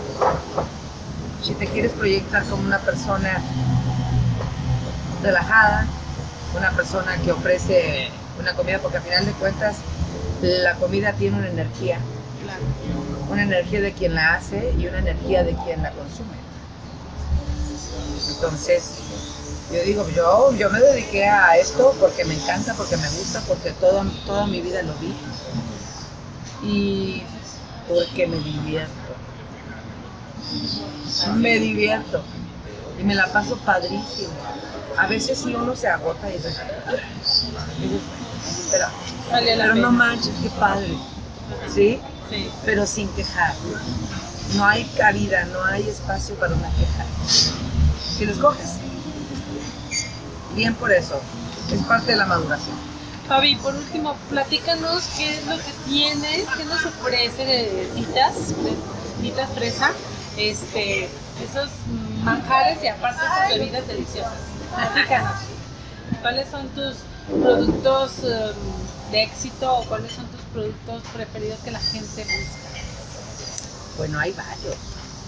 Si 1.43 1.55
te 1.55 1.67
quieres 1.67 1.93
proyectar 1.93 2.45
como 2.45 2.63
una 2.63 2.79
persona 2.79 3.41
relajada, 5.23 5.87
una 6.57 6.71
persona 6.73 7.17
que 7.23 7.33
ofrece 7.33 8.11
una 8.39 8.55
comida, 8.55 8.79
porque 8.79 8.99
al 8.99 9.03
final 9.03 9.27
de 9.27 9.33
cuentas 9.33 9.77
la 10.43 10.75
comida 10.77 11.13
tiene 11.13 11.39
una 11.39 11.49
energía, 11.49 11.99
Claro. 12.43 12.63
una 13.31 13.43
energía 13.43 13.81
de 13.81 13.93
quien 13.93 14.15
la 14.15 14.35
hace 14.35 14.75
y 14.79 14.87
una 14.87 14.99
energía 14.99 15.45
de 15.45 15.55
quien 15.65 15.83
la 15.83 15.91
consume. 15.91 16.37
Entonces, 18.35 18.95
yo 19.73 19.83
digo, 19.85 20.09
yo, 20.11 20.53
yo 20.57 20.71
me 20.71 20.81
dediqué 20.81 21.27
a 21.27 21.57
esto 21.57 21.95
porque 22.01 22.25
me 22.25 22.35
encanta, 22.35 22.75
porque 22.75 22.97
me 22.97 23.09
gusta, 23.11 23.41
porque 23.47 23.71
toda, 23.73 24.05
toda 24.27 24.47
mi 24.47 24.61
vida 24.61 24.83
lo 24.83 24.95
vi 24.95 25.15
y 26.63 27.23
porque 27.89 28.27
me 28.27 28.39
divierto. 28.39 29.20
Me 31.37 31.59
divierto 31.59 32.23
y 32.99 33.05
me 33.05 33.15
la 33.15 33.27
paso 33.33 33.57
padrísimo. 33.59 34.33
A 34.97 35.07
veces 35.07 35.39
sí 35.39 35.55
uno 35.55 35.75
se 35.75 35.89
agota 35.89 36.29
y 36.31 36.35
dices, 36.35 36.61
pero, 38.71 38.87
Vale 39.31 39.57
pero 39.57 39.75
no 39.75 39.93
manches, 39.93 40.35
qué 40.43 40.51
padre, 40.51 40.95
¿sí? 41.73 42.01
Sí. 42.29 42.51
Pero 42.65 42.87
sin 42.87 43.09
quejar. 43.11 43.55
No 44.57 44.67
hay 44.67 44.85
cabida, 44.97 45.45
no 45.47 45.65
hay 45.65 45.89
espacio 45.89 46.35
para 46.35 46.55
una 46.55 46.69
queja. 46.71 47.05
Si 47.27 48.27
lo 48.27 48.33
escoges, 48.33 48.75
bien 50.55 50.75
por 50.75 50.93
eso, 50.93 51.21
es 51.73 51.83
parte 51.85 52.13
de 52.13 52.19
la 52.19 52.27
maduración. 52.27 52.77
Fabi, 53.29 53.55
por 53.57 53.75
último, 53.75 54.17
platícanos 54.29 55.05
qué 55.17 55.39
es 55.39 55.47
lo 55.47 55.57
que 55.57 55.73
tienes, 55.87 56.47
qué 56.57 56.65
nos 56.65 56.85
ofrece 56.85 57.45
de 57.45 57.91
titas, 57.95 58.49
de 58.49 58.77
titas 59.23 59.49
fresa, 59.51 59.93
este, 60.41 61.05
esos 61.05 61.69
manjares 62.25 62.83
y 62.83 62.89
aparte 62.89 63.21
esas 63.25 63.49
bebidas 63.51 63.87
deliciosas. 63.87 64.33
Platícanos. 64.75 65.35
¿Cuáles 66.23 66.49
son 66.51 66.69
tus 66.71 66.97
productos 67.29 68.13
em, 68.25 69.13
de 69.13 69.23
éxito 69.25 69.73
o 69.79 69.85
cuáles 69.85 70.13
son 70.13 70.27
tus 70.27 70.41
productos 70.53 71.03
preferidos 71.15 71.59
que 71.61 71.71
la 71.71 71.79
gente 71.81 72.23
busca? 72.25 72.71
Bueno, 73.99 74.19
hay 74.19 74.33
varios, 74.33 74.77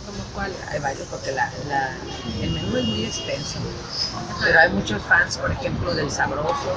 ¿Como 0.06 0.24
cuál? 0.34 0.52
hay 0.70 0.80
varios 0.80 1.06
porque 1.08 1.32
la, 1.32 1.50
la- 1.68 1.94
el 2.42 2.50
menú 2.50 2.76
es 2.76 2.84
muy 2.84 3.04
extenso. 3.04 3.58
Pero 4.42 4.58
hay 4.60 4.70
muchos 4.70 5.02
fans, 5.02 5.36
por 5.38 5.50
ejemplo, 5.52 5.94
del 5.94 6.10
sabroso, 6.10 6.74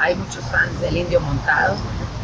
Hay 0.00 0.14
muchos 0.14 0.44
fans 0.46 0.78
del 0.80 0.96
indio 0.96 1.20
montado. 1.20 1.74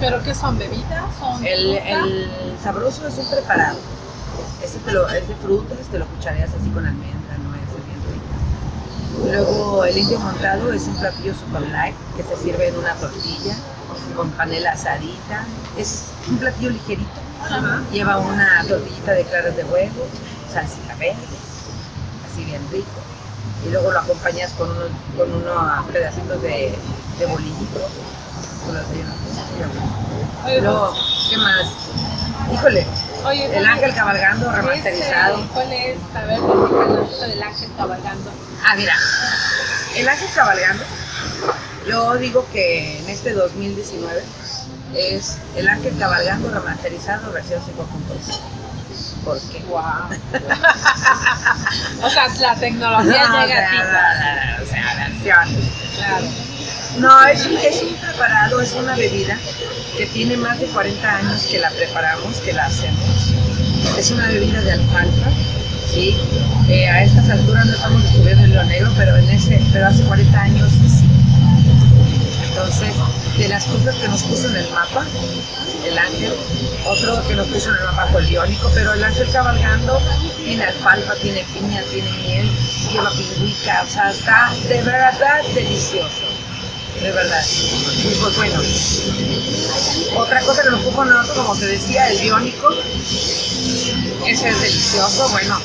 ¿Pero 0.01 0.23
qué 0.23 0.35
son 0.35 0.59
bebidas? 0.59 1.05
¿Son 1.19 1.47
El, 1.47 1.77
el 1.79 2.57
sabroso 2.63 3.07
es 3.07 3.15
un 3.17 3.31
preparado. 3.31 3.79
Ese 4.73 4.81
te 4.87 4.93
lo, 4.93 5.07
frutas, 5.43 5.79
te 5.91 5.99
lo 5.99 6.07
cuchareas 6.07 6.49
así 6.49 6.71
con 6.71 6.87
almendra, 6.87 7.37
no 7.45 7.55
es 7.55 7.69
bien 7.85 8.01
rico. 8.09 9.23
Luego 9.23 9.85
el 9.85 9.99
indio 9.99 10.19
montado 10.19 10.73
es 10.73 10.85
un 10.85 10.97
platillo 10.97 11.35
super 11.35 11.61
light 11.61 11.95
que 12.17 12.23
se 12.23 12.43
sirve 12.43 12.69
en 12.69 12.79
una 12.79 12.95
tortilla 12.95 13.55
con 14.17 14.31
panela 14.31 14.73
asadita. 14.73 15.45
Es 15.77 16.05
un 16.27 16.39
platillo 16.39 16.71
ligerito. 16.71 17.21
Ajá. 17.45 17.83
Lleva 17.93 18.17
una 18.17 18.65
tortillita 18.67 19.13
de 19.13 19.25
claras 19.25 19.55
de 19.57 19.65
huevo, 19.65 20.07
salsita 20.51 20.95
verde, 20.95 21.21
así 22.33 22.43
bien 22.45 22.67
rico. 22.73 23.03
Y 23.67 23.71
luego 23.73 23.93
lo 23.93 24.01
acompañas 24.01 24.53
con 24.53 24.71
unos, 24.71 24.89
con 25.19 25.35
unos 25.35 25.87
pedacitos 25.93 26.41
de, 26.41 26.75
de 27.19 27.27
bolillito. 27.27 27.81
Luego, 30.47 30.95
¿qué 31.29 31.37
más? 31.37 31.67
Híjole, 32.55 32.87
oye, 33.25 33.57
el 33.57 33.67
ángel 33.67 33.95
cabalgando 33.95 34.51
ese, 34.51 34.57
remasterizado. 34.57 35.49
¿Cuál 35.55 35.73
es? 35.73 35.99
A 36.15 36.23
ver, 36.23 36.39
esto 36.39 37.27
del 37.29 37.43
ángel 37.43 37.71
cabalgando. 37.77 38.31
Ah, 38.65 38.75
mira, 38.77 38.95
el 39.97 40.09
ángel 40.09 40.29
cabalgando, 40.35 40.85
yo 41.89 42.15
digo 42.17 42.47
que 42.53 42.99
en 42.99 43.09
este 43.09 43.33
2019 43.33 44.23
es 44.95 45.39
el 45.57 45.69
ángel 45.69 45.97
cabalgando 45.99 46.51
remasterizado 46.51 47.33
versión 47.33 47.61
5.2. 47.61 48.41
¿Por 49.25 49.41
qué? 49.41 49.61
Wow. 49.69 49.81
o 52.03 52.11
sea, 52.11 52.29
la 52.41 52.57
tecnología 52.57 53.29
No, 53.29 53.43
o 53.43 53.47
sea, 53.47 54.59
o 54.61 54.67
sea, 54.67 54.95
versiones. 55.09 55.71
Claro. 55.97 56.52
No, 56.99 57.27
es, 57.27 57.47
un- 57.47 57.57
es 57.57 57.83
un 57.83 57.95
preparado, 57.95 58.61
es 58.61 58.73
una 58.75 58.95
bebida 58.95 59.37
que 59.97 60.07
tiene 60.07 60.37
más 60.37 60.59
de 60.61 60.67
40 60.67 61.17
años 61.17 61.47
que 61.51 61.59
la 61.59 61.71
preparamos, 61.71 62.37
que 62.39 62.53
la 62.53 62.67
hacemos. 62.67 63.33
Es 63.99 64.11
una 64.11 64.27
bebida 64.29 64.61
de 64.61 64.73
alfalfa, 64.73 65.31
¿sí? 65.93 66.17
Eh, 66.69 66.89
a 66.89 67.03
estas 67.03 67.29
alturas 67.31 67.67
no 67.67 67.73
estamos 67.75 68.03
descubriendo 68.03 68.45
el 68.45 68.51
hilo 68.53 68.65
negro, 68.65 68.93
pero, 68.97 69.17
en 69.17 69.29
ese, 69.31 69.61
pero 69.73 69.89
hace 69.89 70.03
40 70.05 70.41
años 70.41 70.71
sí. 70.73 71.05
Entonces, 72.49 72.95
de 73.39 73.49
las 73.49 73.65
cosas 73.65 73.95
que 73.97 74.09
nos 74.09 74.23
puso 74.25 74.49
en 74.49 74.57
el 74.57 74.71
mapa, 74.71 75.05
el 75.87 75.99
ángel, 75.99 76.33
otro 76.87 77.27
que 77.27 77.35
nos 77.35 77.47
puso 77.49 77.71
en 77.71 77.77
el 77.77 77.85
mapa 77.85 78.07
fue 78.13 78.21
el 78.21 78.27
biónico, 78.29 78.71
pero 78.75 78.93
el 78.93 79.03
ángel 79.03 79.27
cabalgando 79.33 79.99
tiene 80.45 80.65
alfalfa, 80.65 81.15
tiene 81.17 81.45
piña, 81.55 81.83
tiene 81.91 82.11
miel, 82.19 82.49
lleva 82.93 83.11
pingüica, 83.11 83.83
o 83.87 83.91
sea, 83.91 84.11
está 84.11 84.53
de 84.69 84.83
verdad 84.83 85.43
delicioso, 85.55 86.27
de 87.03 87.13
verdad. 87.13 87.45
Y 88.05 88.15
pues 88.15 88.37
bueno, 88.37 88.61
otra 90.17 90.41
cosa 90.43 90.63
que 90.63 90.71
nos 90.71 90.81
puso 90.83 91.05
mapa, 91.05 91.35
como 91.35 91.57
te 91.57 91.67
decía, 91.67 92.09
el 92.09 92.19
biónico, 92.19 92.69
ese 94.27 94.49
es 94.49 94.61
delicioso, 94.61 95.29
bueno, 95.31 95.61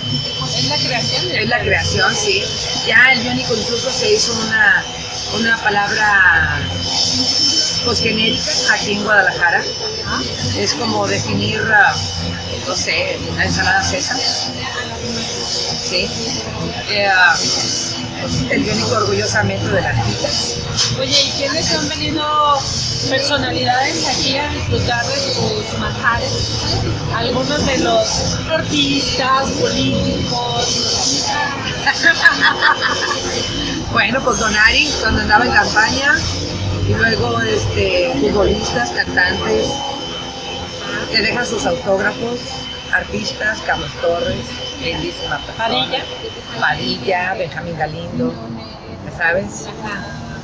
Es 0.55 0.65
la 0.65 0.77
creación 0.77 1.31
es 1.31 1.49
la 1.49 1.59
creación, 1.59 2.15
sí. 2.15 2.43
Ya 2.87 3.11
el 3.13 3.21
biónico 3.21 3.55
incluso 3.55 3.91
se 3.91 4.11
hizo 4.13 4.33
una, 4.33 4.83
una 5.35 5.57
palabra 5.57 6.59
pues 7.85 8.01
genérica 8.01 8.51
aquí 8.73 8.93
en 8.93 9.03
Guadalajara. 9.03 9.63
Es 10.57 10.73
como 10.73 11.07
definir, 11.07 11.61
ah, 11.71 11.95
no 12.67 12.75
sé, 12.75 13.19
una 13.31 13.45
ensalada 13.45 13.83
César. 13.83 14.17
Sí. 14.17 16.09
Eh, 16.89 17.07
ah, 17.07 17.35
el 18.49 18.63
biónico 18.63 18.95
orgullosamente 18.95 19.67
de 19.67 19.81
las 19.81 20.05
titas. 20.05 20.57
Oye, 20.99 21.21
¿y 21.21 21.31
quiénes 21.37 21.73
han 21.73 21.87
venido 21.89 22.23
personalidades 23.09 24.07
aquí 24.07 24.37
a 24.37 24.49
disfrutar 24.49 25.05
de 25.05 25.33
sus 25.33 25.79
manjares? 25.79 26.77
Algunos 27.15 27.65
de 27.65 27.77
los 27.79 28.37
artistas, 28.49 29.51
políticos. 29.51 31.25
Bueno, 33.91 34.21
pues 34.23 34.39
Donari, 34.39 34.89
cuando 34.99 35.21
andaba 35.21 35.45
en 35.45 35.53
campaña, 35.53 36.15
y 36.87 36.93
luego 36.93 37.39
este, 37.41 38.13
futbolistas, 38.19 38.91
cantantes, 38.91 39.69
que 41.09 41.21
dejan 41.21 41.45
sus 41.45 41.65
autógrafos, 41.65 42.39
artistas, 42.93 43.59
Carlos 43.65 43.91
Torres, 44.01 44.45
lindísima 44.81 45.37
persona. 45.37 45.67
Padilla. 45.67 46.03
Padilla, 46.59 47.33
Benjamín 47.35 47.77
Galindo, 47.77 48.33
ya 49.05 49.17
sabes, 49.17 49.65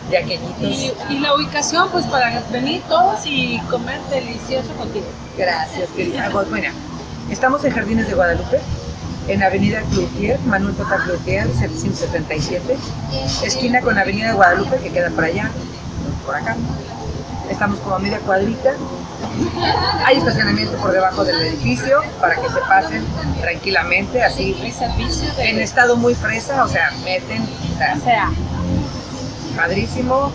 de 0.09 0.17
aquellitos. 0.17 0.61
Y, 0.61 0.93
y 1.09 1.19
la 1.19 1.35
ubicación, 1.35 1.89
pues 1.89 2.05
para 2.05 2.41
venir 2.51 2.81
todos 2.87 3.21
y 3.25 3.59
comer 3.69 3.99
delicioso 4.09 4.69
contigo. 4.77 5.05
Gracias, 5.37 5.89
querida. 5.95 6.29
Pues, 6.31 6.49
Bueno, 6.49 6.69
estamos 7.29 7.63
en 7.65 7.71
Jardines 7.71 8.07
de 8.07 8.13
Guadalupe, 8.13 8.59
en 9.27 9.41
Avenida 9.43 9.81
Cloutier, 9.91 10.39
Manuel 10.41 10.75
Tota 10.75 10.97
Cloutier, 10.97 11.47
777, 11.47 12.77
esquina 13.43 13.81
con 13.81 13.97
Avenida 13.97 14.27
de 14.29 14.33
Guadalupe, 14.33 14.77
que 14.77 14.91
queda 14.91 15.09
por 15.09 15.23
allá, 15.23 15.49
por 16.25 16.35
acá. 16.35 16.55
Estamos 17.49 17.79
como 17.79 17.95
a 17.95 17.99
media 17.99 18.19
cuadrita. 18.19 18.73
Hay 20.05 20.17
estacionamiento 20.17 20.77
por 20.77 20.91
debajo 20.91 21.23
del 21.23 21.41
edificio 21.41 22.01
para 22.19 22.35
que 22.35 22.47
se 22.49 22.59
pasen 22.67 23.05
tranquilamente, 23.41 24.23
así, 24.23 24.55
en 25.39 25.59
estado 25.59 25.95
muy 25.97 26.15
fresa, 26.15 26.63
o 26.63 26.67
sea, 26.67 26.91
meten, 27.03 27.41
o 27.41 28.03
sea, 28.03 28.29
padrísimo. 29.55 30.31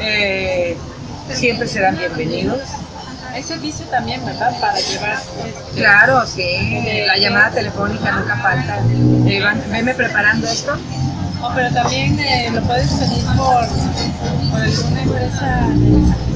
Eh, 0.00 0.76
siempre 1.32 1.68
serán 1.68 1.96
bienvenidos. 1.96 2.60
hay 3.32 3.42
servicio 3.42 3.86
también, 3.86 4.24
¿verdad? 4.24 4.52
Para 4.60 4.78
llevar... 4.78 5.18
este, 5.46 5.80
Claro, 5.80 6.26
sí, 6.26 6.84
la 7.06 7.16
llamada 7.16 7.50
telefónica 7.50 8.12
nunca 8.12 8.36
falta. 8.36 8.78
Eh, 9.26 9.36
Iván, 9.38 9.62
veme 9.70 9.94
preparando 9.94 10.46
esto. 10.46 10.76
Oh, 11.42 11.50
pero 11.54 11.72
también 11.74 12.18
eh, 12.18 12.50
lo 12.52 12.62
puedes 12.62 12.90
pedir 12.92 13.24
por, 13.36 13.66
por 14.50 14.60
alguna 14.60 15.02
empresa. 15.02 16.33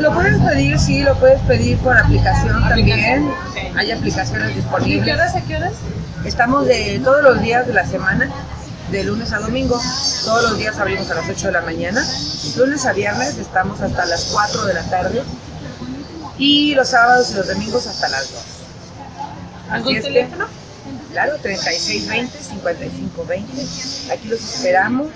Lo 0.00 0.12
puedes 0.14 0.40
pedir, 0.42 0.78
sí, 0.78 1.02
lo 1.02 1.14
puedes 1.18 1.40
pedir 1.42 1.76
por 1.78 1.96
aplicación 1.96 2.60
también. 2.68 3.30
Hay 3.76 3.90
aplicaciones 3.90 4.46
¿De 4.48 4.54
qué 4.54 4.60
disponibles. 4.60 5.14
horas 5.14 5.34
a 5.36 5.40
qué 5.42 5.56
horas? 5.56 5.72
Estamos 6.24 6.66
de 6.66 7.00
todos 7.04 7.22
los 7.22 7.40
días 7.42 7.66
de 7.66 7.72
la 7.74 7.86
semana, 7.86 8.30
de 8.90 9.04
lunes 9.04 9.30
a 9.32 9.38
domingo. 9.40 9.78
Todos 10.24 10.42
los 10.44 10.56
días 10.58 10.78
abrimos 10.78 11.10
a 11.10 11.14
las 11.16 11.28
8 11.28 11.46
de 11.48 11.52
la 11.52 11.60
mañana. 11.62 12.02
Lunes 12.56 12.86
a 12.86 12.92
viernes 12.92 13.36
estamos 13.38 13.80
hasta 13.80 14.06
las 14.06 14.24
4 14.32 14.64
de 14.64 14.74
la 14.74 14.82
tarde. 14.84 15.22
Y 16.38 16.74
los 16.74 16.88
sábados 16.88 17.30
y 17.32 17.34
los 17.34 17.48
domingos 17.48 17.86
hasta 17.86 18.08
las 18.08 18.32
2. 18.32 18.42
¿Algún 19.70 19.96
es 19.96 20.02
que- 20.04 20.08
teléfono? 20.08 20.46
Claro, 21.12 21.36
3620-5520. 21.42 24.10
Aquí 24.12 24.28
los 24.28 24.40
esperamos. 24.40 25.08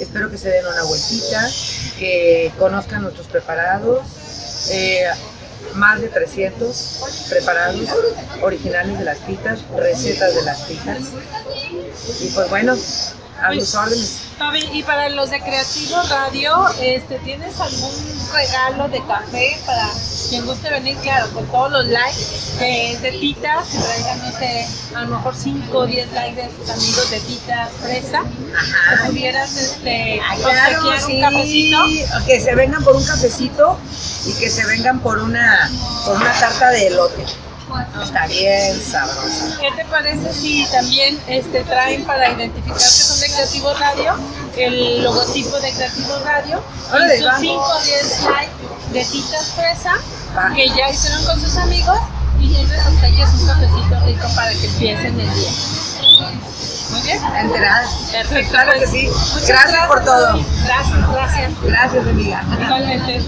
Espero 0.00 0.28
que 0.30 0.36
se 0.36 0.48
den 0.50 0.66
una 0.66 0.82
vueltita, 0.82 1.48
que 1.98 2.52
conozcan 2.58 3.02
nuestros 3.02 3.28
preparados. 3.28 4.00
Eh, 4.70 5.04
más 5.74 6.00
de 6.00 6.08
300 6.08 7.26
preparados 7.28 7.88
originales 8.42 8.98
de 8.98 9.04
las 9.04 9.18
pitas, 9.18 9.60
recetas 9.76 10.34
de 10.34 10.42
las 10.42 10.62
pitas. 10.62 10.98
Y 12.20 12.28
pues 12.28 12.50
bueno, 12.50 12.74
a 13.42 13.54
sus 13.54 13.74
órdenes. 13.74 14.22
Y 14.72 14.82
para 14.82 15.08
los 15.08 15.30
de 15.30 15.40
Creativo 15.40 16.00
Radio, 16.08 16.68
este, 16.80 17.18
¿tienes 17.20 17.58
algún 17.60 17.92
regalo 18.32 18.88
de 18.88 19.04
café 19.06 19.58
para 19.66 19.88
quien 20.28 20.46
guste 20.46 20.70
venir? 20.70 20.96
Claro, 20.98 21.30
con 21.32 21.46
todos 21.46 21.70
los 21.72 21.86
likes 21.86 22.18
de, 22.58 22.98
de 23.00 23.18
titas, 23.18 23.68
que 23.68 23.78
traigan, 23.78 24.18
no 24.20 24.38
sé, 24.38 24.66
a 24.94 25.00
lo 25.02 25.08
mejor 25.16 25.34
5 25.34 25.78
o 25.78 25.86
10 25.86 26.12
likes 26.12 26.42
de 26.42 26.50
sus 26.56 26.70
amigos 26.70 27.10
de 27.10 27.20
titas 27.20 27.70
fresa. 27.82 28.18
Ajá. 28.20 29.02
¿Que 29.02 29.08
pudieras 29.10 29.56
este, 29.56 30.20
Ah, 30.20 30.36
Claro, 30.40 30.82
sí. 31.06 31.12
un 31.14 31.20
cafecito? 31.20 31.78
Que 32.26 32.40
se 32.40 32.54
vengan 32.54 32.84
por 32.84 32.96
un 32.96 33.04
cafecito 33.04 33.78
y 34.26 34.32
que 34.34 34.50
se 34.50 34.66
vengan 34.66 35.00
por 35.00 35.18
una, 35.18 35.70
por 36.04 36.16
una 36.16 36.32
tarta 36.32 36.70
de 36.70 36.86
elote. 36.88 37.24
Está 38.02 38.26
bien 38.26 38.80
sabrosa. 38.82 39.58
¿Qué 39.60 39.70
te 39.76 39.84
parece 39.90 40.32
si 40.32 40.64
también 40.72 41.20
este, 41.28 41.62
traen 41.64 42.02
para 42.04 42.30
identificar 42.32 42.72
que 42.74 42.80
son 42.80 43.20
de 43.20 43.26
Creativo 43.26 43.74
Radio 43.74 44.14
el 44.56 45.02
logotipo 45.04 45.58
de 45.60 45.70
Creativo 45.72 46.18
Radio 46.24 46.62
y 47.12 47.16
sus 47.18 47.26
vamos. 47.26 47.40
5 47.40 47.60
o 47.60 47.80
10 47.84 48.22
likes 48.24 48.52
de 48.92 49.04
Titas 49.04 49.52
Fresa. 49.52 49.94
Que 50.54 50.68
ya 50.68 50.90
hicieron 50.90 51.24
con 51.24 51.40
sus 51.40 51.56
amigos 51.56 51.98
y 52.40 52.54
tú 52.54 52.66
les 52.68 52.86
obsequias 52.86 53.34
un 53.34 53.46
cafecito 53.46 54.06
rico 54.06 54.26
para 54.34 54.50
que 54.52 54.66
empiecen 54.66 55.20
el 55.20 55.34
día? 55.34 55.50
Muy 56.90 57.02
bien. 57.02 57.18
Enterada. 57.36 57.88
Perfecto. 58.12 58.50
Claro 58.50 58.72
que 58.72 58.78
pues, 58.78 58.90
sí. 58.90 59.06
muchas 59.06 59.48
Gracias 59.48 59.86
por 59.86 60.04
todo. 60.04 60.44
Gracias, 60.64 61.12
gracias. 61.12 61.52
Gracias, 61.62 62.06
amiga. 62.06 62.44
Igualmente. 62.60 63.20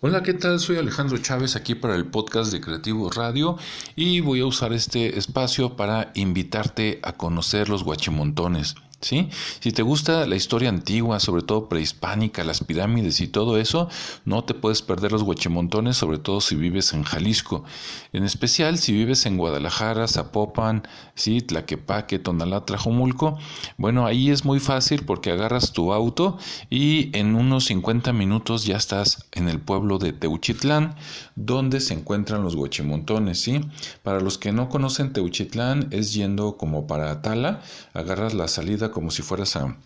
Hola, 0.00 0.22
¿qué 0.22 0.34
tal? 0.34 0.60
Soy 0.60 0.76
Alejandro 0.76 1.16
Chávez 1.16 1.56
aquí 1.56 1.74
para 1.74 1.94
el 1.94 2.04
podcast 2.04 2.52
de 2.52 2.60
Creativo 2.60 3.10
Radio 3.10 3.56
y 3.96 4.20
voy 4.20 4.40
a 4.40 4.46
usar 4.46 4.74
este 4.74 5.18
espacio 5.18 5.76
para 5.76 6.10
invitarte 6.14 7.00
a 7.02 7.12
conocer 7.12 7.70
los 7.70 7.84
guachimontones. 7.84 8.74
Si 9.04 9.72
te 9.72 9.82
gusta 9.82 10.26
la 10.26 10.36
historia 10.36 10.68
antigua, 10.68 11.20
sobre 11.20 11.42
todo 11.42 11.68
prehispánica, 11.68 12.42
las 12.44 12.64
pirámides 12.64 13.20
y 13.20 13.28
todo 13.28 13.58
eso, 13.58 13.88
no 14.24 14.44
te 14.44 14.54
puedes 14.54 14.82
perder 14.82 15.12
los 15.12 15.22
huachimontones, 15.22 15.96
sobre 15.96 16.18
todo 16.18 16.40
si 16.40 16.54
vives 16.56 16.92
en 16.92 17.04
Jalisco. 17.04 17.64
En 18.12 18.24
especial 18.24 18.78
si 18.78 18.92
vives 18.92 19.26
en 19.26 19.36
Guadalajara, 19.36 20.08
Zapopan, 20.08 20.86
¿sí? 21.14 21.40
Tlaquepaque, 21.40 22.18
Tonalá, 22.18 22.64
Trajomulco. 22.64 23.38
Bueno, 23.76 24.06
ahí 24.06 24.30
es 24.30 24.44
muy 24.44 24.60
fácil 24.60 25.04
porque 25.04 25.30
agarras 25.30 25.72
tu 25.72 25.92
auto 25.92 26.38
y 26.70 27.16
en 27.16 27.34
unos 27.34 27.66
50 27.66 28.12
minutos 28.12 28.64
ya 28.64 28.76
estás 28.76 29.26
en 29.32 29.48
el 29.48 29.60
pueblo 29.60 29.98
de 29.98 30.12
Teuchitlán, 30.12 30.94
donde 31.36 31.80
se 31.80 31.94
encuentran 31.94 32.42
los 32.42 32.54
huachimontones, 32.54 33.40
¿sí? 33.40 33.60
Para 34.02 34.20
los 34.20 34.38
que 34.38 34.52
no 34.52 34.68
conocen 34.68 35.12
Teuchitlán, 35.12 35.88
es 35.90 36.14
yendo 36.14 36.56
como 36.56 36.86
para 36.86 37.10
Atala, 37.10 37.60
agarras 37.92 38.34
la 38.34 38.48
salida 38.48 38.90
como 38.94 39.10
si 39.10 39.20
fueras 39.22 39.56
a 39.56 39.76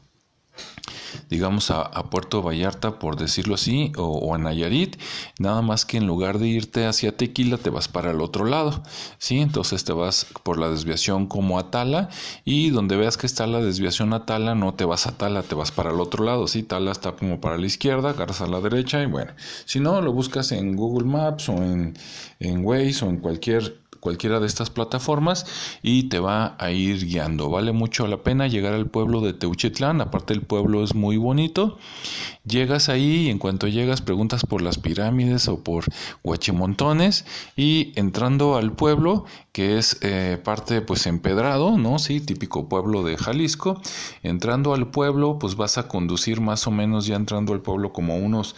digamos 1.29 1.71
a, 1.71 1.91
Puerto 2.11 2.43
Vallarta 2.43 2.99
por 2.99 3.17
decirlo 3.17 3.55
así 3.55 3.93
o, 3.97 4.35
a 4.35 4.39
Nayarit. 4.39 4.97
Nada 5.39 5.63
más 5.63 5.85
que 5.85 5.99
en 5.99 6.07
lugar 6.07 6.39
de 6.39 6.49
irte 6.49 6.87
hacia 6.87 7.17
Tequila 7.17 7.59
te 7.59 7.71
vas 7.71 7.89
para 7.89 8.11
el 8.13 8.21
otro 8.21 8.45
lado 8.45 8.83
sí 9.19 9.39
entonces 9.41 9.85
te 9.85 9.93
vas 9.93 10.27
por 10.43 10.59
la 10.59 10.71
desviación 10.71 11.27
como 11.27 11.59
a 11.59 11.71
Tala 11.71 12.09
y 12.45 12.71
donde 12.71 12.97
veas 12.97 13.17
que 13.17 13.27
está 13.27 13.47
la 13.47 13.61
desviación 13.61 14.13
a 14.15 14.25
Tala 14.25 14.55
no 14.55 14.75
te 14.75 14.85
vas 14.85 15.07
a 15.07 15.17
Tala 15.17 15.43
te 15.43 15.55
vas 15.55 15.71
para 15.71 15.91
el 15.91 16.01
otro 16.01 16.25
lado 16.25 16.47
sí 16.47 16.63
Tala 16.63 16.93
está 16.93 17.13
como 17.13 17.41
para 17.41 17.59
la 17.59 17.67
izquierda 17.67 18.11
agarras 18.11 18.41
a 18.41 18.47
la 18.47 18.61
derecha 18.61 19.03
y 19.03 19.07
bueno. 19.07 19.33
Si 19.65 19.81
no 19.81 20.01
lo 20.01 20.13
buscas 20.13 20.53
en 20.53 20.77
Google 20.77 21.07
Maps 21.07 21.49
o 21.49 21.57
en, 21.57 21.95
en 22.41 22.65
Waze 22.65 23.05
o 23.05 23.09
en 23.09 23.19
cualquier 23.19 23.88
cualquiera 24.01 24.41
de 24.41 24.47
estas 24.47 24.71
plataformas 24.71 25.47
y 25.83 26.05
te 26.05 26.19
va 26.19 26.57
a 26.59 26.71
ir 26.71 27.07
guiando. 27.07 27.51
Vale 27.51 27.73
mucho 27.73 28.07
la 28.07 28.19
pena 28.19 28.47
llegar 28.47 28.75
al 28.75 28.87
pueblo 28.87 29.21
de 29.21 29.33
Teuchitlán, 29.33 30.01
aparte 30.01 30.35
el 30.35 30.43
pueblo 30.43 30.83
es 30.83 30.95
muy 30.95 31.17
bonito. 31.17 31.79
Llegas 32.45 32.89
ahí 32.89 33.27
y 33.27 33.31
en 33.31 33.39
cuanto 33.39 33.69
llegas 33.69 34.01
preguntas 34.01 34.45
por 34.45 34.63
las 34.63 34.79
pirámides 34.79 35.49
o 35.49 35.63
por 35.63 35.85
Huachimontones 36.25 37.27
y 37.57 37.93
entrando 37.97 38.57
al 38.57 38.73
pueblo, 38.73 39.25
que 39.53 39.79
es 39.79 39.99
eh, 40.01 40.41
parte 40.43 40.81
pues 40.81 41.07
empedrado, 41.07 41.77
¿no? 41.77 41.99
Sí, 41.99 42.21
típico 42.21 42.69
pueblo 42.69 43.03
de 43.03 43.19
Jalisco. 43.19 43.81
Entrando 44.23 44.75
al 44.75 44.91
pueblo 44.91 45.39
pues 45.39 45.57
vas 45.57 45.79
a 45.79 45.89
conducir 45.89 46.41
más 46.41 46.67
o 46.67 46.71
menos 46.71 47.07
ya 47.07 47.17
entrando 47.17 47.53
al 47.53 47.61
pueblo 47.61 47.93
como 47.93 48.17
unos 48.17 48.55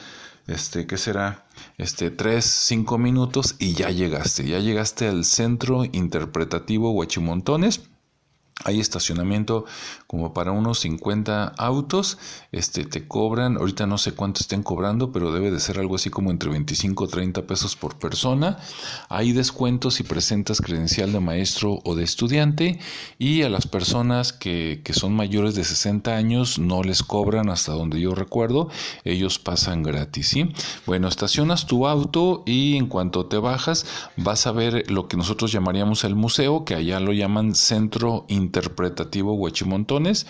este, 0.51 0.87
¿qué 0.87 0.97
será? 0.97 1.47
Este, 1.79 2.11
tres, 2.11 2.45
cinco 2.45 2.99
minutos 2.99 3.57
y 3.59 3.75
ya 3.75 3.91
llegaste, 3.91 4.47
ya 4.47 4.59
llegaste 4.59 5.09
al 5.09 5.25
centro 5.25 5.85
interpretativo 5.85 6.91
Huachimontones 6.93 7.90
hay 8.65 8.81
estacionamiento 8.81 9.65
como 10.07 10.35
para 10.35 10.53
unos 10.53 10.81
50 10.81 11.55
autos, 11.57 12.19
este 12.53 12.85
te 12.85 13.07
cobran, 13.07 13.57
ahorita 13.57 13.87
no 13.87 13.97
sé 13.97 14.13
cuánto 14.13 14.41
estén 14.41 14.63
cobrando, 14.63 15.13
pero 15.13 15.33
debe 15.33 15.51
de 15.51 15.61
ser 15.61 15.79
algo 15.79 15.95
así 15.95 16.11
como 16.11 16.31
entre 16.31 16.51
25 16.51 17.05
o 17.05 17.09
30 17.09 17.47
pesos 17.47 17.77
por 17.77 17.99
persona. 17.99 18.59
Hay 19.09 19.33
descuentos 19.33 19.95
si 19.95 20.03
presentas 20.03 20.61
credencial 20.61 21.13
de 21.13 21.21
maestro 21.21 21.79
o 21.85 21.95
de 21.95 22.05
estudiante 22.05 22.79
y 23.19 23.43
a 23.43 23.49
las 23.49 23.67
personas 23.67 24.33
que, 24.33 24.83
que 24.85 24.93
son 24.93 25.15
mayores 25.15 25.55
de 25.55 25.65
60 25.65 26.15
años 26.15 26.59
no 26.59 26.83
les 26.83 27.03
cobran 27.03 27.49
hasta 27.49 27.73
donde 27.73 28.01
yo 28.01 28.15
recuerdo, 28.15 28.69
ellos 29.05 29.39
pasan 29.39 29.83
gratis, 29.83 30.29
¿sí? 30.29 30.53
Bueno, 30.87 31.09
estacionas 31.09 31.67
tu 31.67 31.87
auto 31.87 32.43
y 32.47 32.77
en 32.77 32.89
cuanto 32.89 33.27
te 33.27 33.39
bajas 33.39 33.87
vas 34.17 34.47
a 34.47 34.53
ver 34.53 34.91
lo 34.91 35.09
que 35.09 35.17
nosotros 35.17 35.53
llamaríamos 35.53 36.05
el 36.05 36.15
museo, 36.15 36.65
que 36.65 36.75
allá 36.75 37.01
lo 37.01 37.13
llaman 37.13 37.55
Centro 37.55 38.27
Interpretativo 38.29 38.50
interpretativo 38.51 39.35
Huachimontones. 39.35 40.27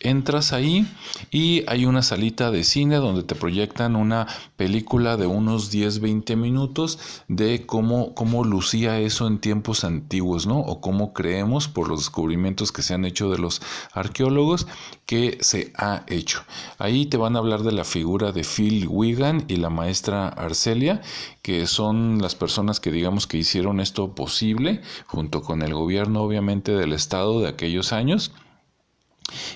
Entras 0.00 0.54
ahí 0.54 0.86
y 1.30 1.64
hay 1.68 1.84
una 1.84 2.00
salita 2.00 2.50
de 2.50 2.64
cine 2.64 2.96
donde 2.96 3.22
te 3.22 3.34
proyectan 3.34 3.94
una 3.94 4.26
película 4.56 5.18
de 5.18 5.26
unos 5.26 5.72
10-20 5.72 6.36
minutos 6.36 6.98
de 7.28 7.66
cómo, 7.66 8.14
cómo 8.14 8.42
lucía 8.42 8.98
eso 9.00 9.26
en 9.26 9.38
tiempos 9.38 9.84
antiguos, 9.84 10.46
¿no? 10.46 10.60
O 10.60 10.80
cómo 10.80 11.12
creemos 11.12 11.68
por 11.68 11.88
los 11.88 12.00
descubrimientos 12.00 12.72
que 12.72 12.82
se 12.82 12.94
han 12.94 13.04
hecho 13.04 13.30
de 13.30 13.38
los 13.38 13.60
arqueólogos 13.92 14.66
que 15.04 15.38
se 15.40 15.72
ha 15.76 16.04
hecho. 16.06 16.42
Ahí 16.78 17.06
te 17.06 17.18
van 17.18 17.36
a 17.36 17.40
hablar 17.40 17.62
de 17.62 17.72
la 17.72 17.84
figura 17.84 18.32
de 18.32 18.44
Phil 18.44 18.86
Wigan 18.88 19.44
y 19.48 19.56
la 19.56 19.70
maestra 19.70 20.28
Arcelia, 20.28 21.02
que 21.42 21.66
son 21.66 22.20
las 22.20 22.34
personas 22.34 22.80
que 22.80 22.90
digamos 22.90 23.26
que 23.26 23.36
hicieron 23.36 23.80
esto 23.80 24.14
posible, 24.14 24.80
junto 25.06 25.42
con 25.42 25.62
el 25.62 25.74
gobierno 25.74 26.22
obviamente 26.22 26.72
del 26.72 26.92
estado 26.92 27.40
aquellos 27.48 27.92
años 27.92 28.32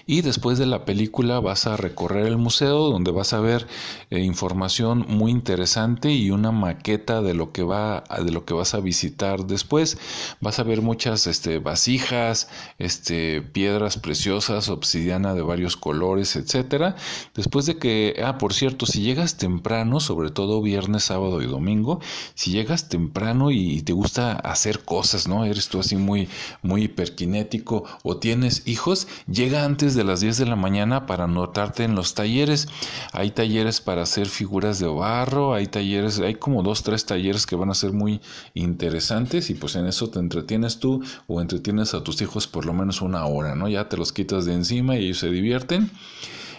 y 0.06 0.22
después 0.22 0.58
de 0.58 0.66
la 0.66 0.84
película 0.84 1.40
vas 1.40 1.66
a 1.66 1.76
recorrer 1.76 2.26
el 2.26 2.36
museo 2.36 2.90
donde 2.90 3.10
vas 3.10 3.32
a 3.32 3.40
ver 3.40 3.66
eh, 4.10 4.20
información 4.20 5.06
muy 5.08 5.30
interesante 5.30 6.12
y 6.12 6.30
una 6.30 6.52
maqueta 6.52 7.22
de 7.22 7.34
lo 7.34 7.52
que 7.52 7.62
va 7.62 8.04
de 8.24 8.30
lo 8.30 8.44
que 8.44 8.54
vas 8.54 8.74
a 8.74 8.80
visitar 8.80 9.46
después. 9.46 9.98
Vas 10.40 10.58
a 10.58 10.62
ver 10.62 10.82
muchas 10.82 11.26
este, 11.26 11.58
vasijas, 11.58 12.48
este, 12.78 13.42
piedras 13.42 13.98
preciosas, 13.98 14.68
obsidiana 14.68 15.34
de 15.34 15.42
varios 15.42 15.76
colores, 15.76 16.36
etcétera. 16.36 16.96
Después 17.34 17.66
de 17.66 17.78
que, 17.78 18.20
ah, 18.24 18.38
por 18.38 18.52
cierto, 18.52 18.86
si 18.86 19.02
llegas 19.02 19.36
temprano, 19.36 20.00
sobre 20.00 20.30
todo 20.30 20.62
viernes, 20.62 21.04
sábado 21.04 21.42
y 21.42 21.46
domingo, 21.46 22.00
si 22.34 22.50
llegas 22.52 22.88
temprano 22.88 23.50
y 23.50 23.82
te 23.82 23.92
gusta 23.92 24.32
hacer 24.32 24.84
cosas, 24.84 25.28
¿no? 25.28 25.44
Eres 25.44 25.68
tú 25.68 25.80
así 25.80 25.96
muy 25.96 26.28
muy 26.62 26.84
hiperkinético 26.84 27.84
o 28.02 28.16
tienes 28.18 28.66
hijos, 28.66 29.08
llega 29.26 29.61
antes 29.64 29.94
de 29.94 30.04
las 30.04 30.20
10 30.20 30.38
de 30.38 30.46
la 30.46 30.56
mañana 30.56 31.06
para 31.06 31.24
anotarte 31.24 31.84
en 31.84 31.94
los 31.94 32.14
talleres. 32.14 32.68
Hay 33.12 33.30
talleres 33.30 33.80
para 33.80 34.02
hacer 34.02 34.26
figuras 34.26 34.78
de 34.78 34.86
barro, 34.86 35.54
hay 35.54 35.66
talleres, 35.66 36.18
hay 36.18 36.34
como 36.34 36.62
dos, 36.62 36.82
tres 36.82 37.06
talleres 37.06 37.46
que 37.46 37.56
van 37.56 37.70
a 37.70 37.74
ser 37.74 37.92
muy 37.92 38.20
interesantes 38.54 39.50
y 39.50 39.54
pues 39.54 39.76
en 39.76 39.86
eso 39.86 40.10
te 40.10 40.18
entretienes 40.18 40.78
tú 40.78 41.02
o 41.26 41.40
entretienes 41.40 41.94
a 41.94 42.02
tus 42.02 42.20
hijos 42.22 42.46
por 42.46 42.66
lo 42.66 42.72
menos 42.72 43.00
una 43.00 43.24
hora, 43.26 43.54
¿no? 43.54 43.68
Ya 43.68 43.88
te 43.88 43.96
los 43.96 44.12
quitas 44.12 44.44
de 44.44 44.54
encima 44.54 44.96
y 44.96 45.06
ellos 45.06 45.18
se 45.18 45.30
divierten. 45.30 45.90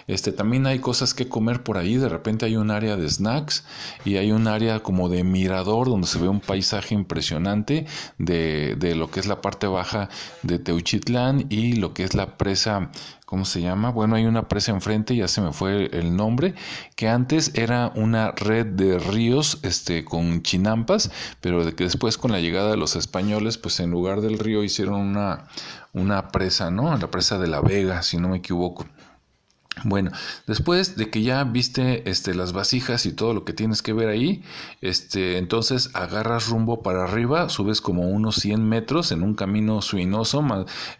Este, 0.07 0.31
también 0.31 0.67
hay 0.67 0.79
cosas 0.79 1.13
que 1.13 1.29
comer 1.29 1.63
por 1.63 1.77
ahí, 1.77 1.97
de 1.97 2.09
repente 2.09 2.45
hay 2.45 2.55
un 2.55 2.71
área 2.71 2.95
de 2.95 3.09
snacks 3.09 3.63
y 4.05 4.17
hay 4.17 4.31
un 4.31 4.47
área 4.47 4.81
como 4.81 5.09
de 5.09 5.23
mirador 5.23 5.87
donde 5.87 6.07
se 6.07 6.19
ve 6.19 6.27
un 6.27 6.41
paisaje 6.41 6.93
impresionante 6.93 7.85
de, 8.17 8.75
de 8.77 8.95
lo 8.95 9.09
que 9.09 9.19
es 9.19 9.27
la 9.27 9.41
parte 9.41 9.67
baja 9.67 10.09
de 10.41 10.59
Teuchitlán 10.59 11.45
y 11.49 11.73
lo 11.73 11.93
que 11.93 12.03
es 12.03 12.13
la 12.13 12.37
presa 12.37 12.91
¿cómo 13.33 13.45
se 13.45 13.61
llama? 13.61 13.89
Bueno, 13.89 14.15
hay 14.15 14.27
una 14.27 14.47
presa 14.47 14.73
enfrente, 14.73 15.15
ya 15.15 15.27
se 15.27 15.41
me 15.41 15.53
fue 15.53 15.89
el 15.91 16.15
nombre, 16.15 16.53
que 16.95 17.09
antes 17.09 17.51
era 17.55 17.91
una 17.95 18.29
red 18.29 18.67
de 18.67 18.99
ríos 18.99 19.57
este, 19.63 20.05
con 20.05 20.43
chinampas, 20.43 21.09
pero 21.41 21.65
de 21.65 21.73
que 21.73 21.85
después 21.85 22.19
con 22.19 22.31
la 22.31 22.39
llegada 22.39 22.69
de 22.69 22.77
los 22.77 22.95
españoles, 22.95 23.57
pues 23.57 23.79
en 23.79 23.89
lugar 23.89 24.21
del 24.21 24.37
río 24.37 24.63
hicieron 24.63 25.01
una, 25.01 25.47
una 25.93 26.27
presa, 26.27 26.69
¿no? 26.69 26.95
La 26.95 27.09
presa 27.09 27.39
de 27.39 27.47
la 27.47 27.59
Vega, 27.59 28.03
si 28.03 28.17
no 28.17 28.29
me 28.29 28.37
equivoco. 28.37 28.85
Bueno, 29.83 30.11
después 30.45 30.95
de 30.97 31.09
que 31.09 31.23
ya 31.23 31.43
viste 31.43 32.07
este, 32.09 32.35
las 32.35 32.53
vasijas 32.53 33.05
y 33.07 33.11
todo 33.11 33.33
lo 33.33 33.43
que 33.43 33.53
tienes 33.53 33.81
que 33.81 33.91
ver 33.91 34.07
ahí, 34.07 34.43
este, 34.81 35.39
entonces 35.39 35.89
agarras 35.93 36.47
rumbo 36.47 36.83
para 36.83 37.03
arriba, 37.03 37.49
subes 37.49 37.81
como 37.81 38.07
unos 38.07 38.35
100 38.35 38.63
metros 38.63 39.11
en 39.11 39.23
un 39.23 39.33
camino 39.33 39.81
suinoso, 39.81 40.45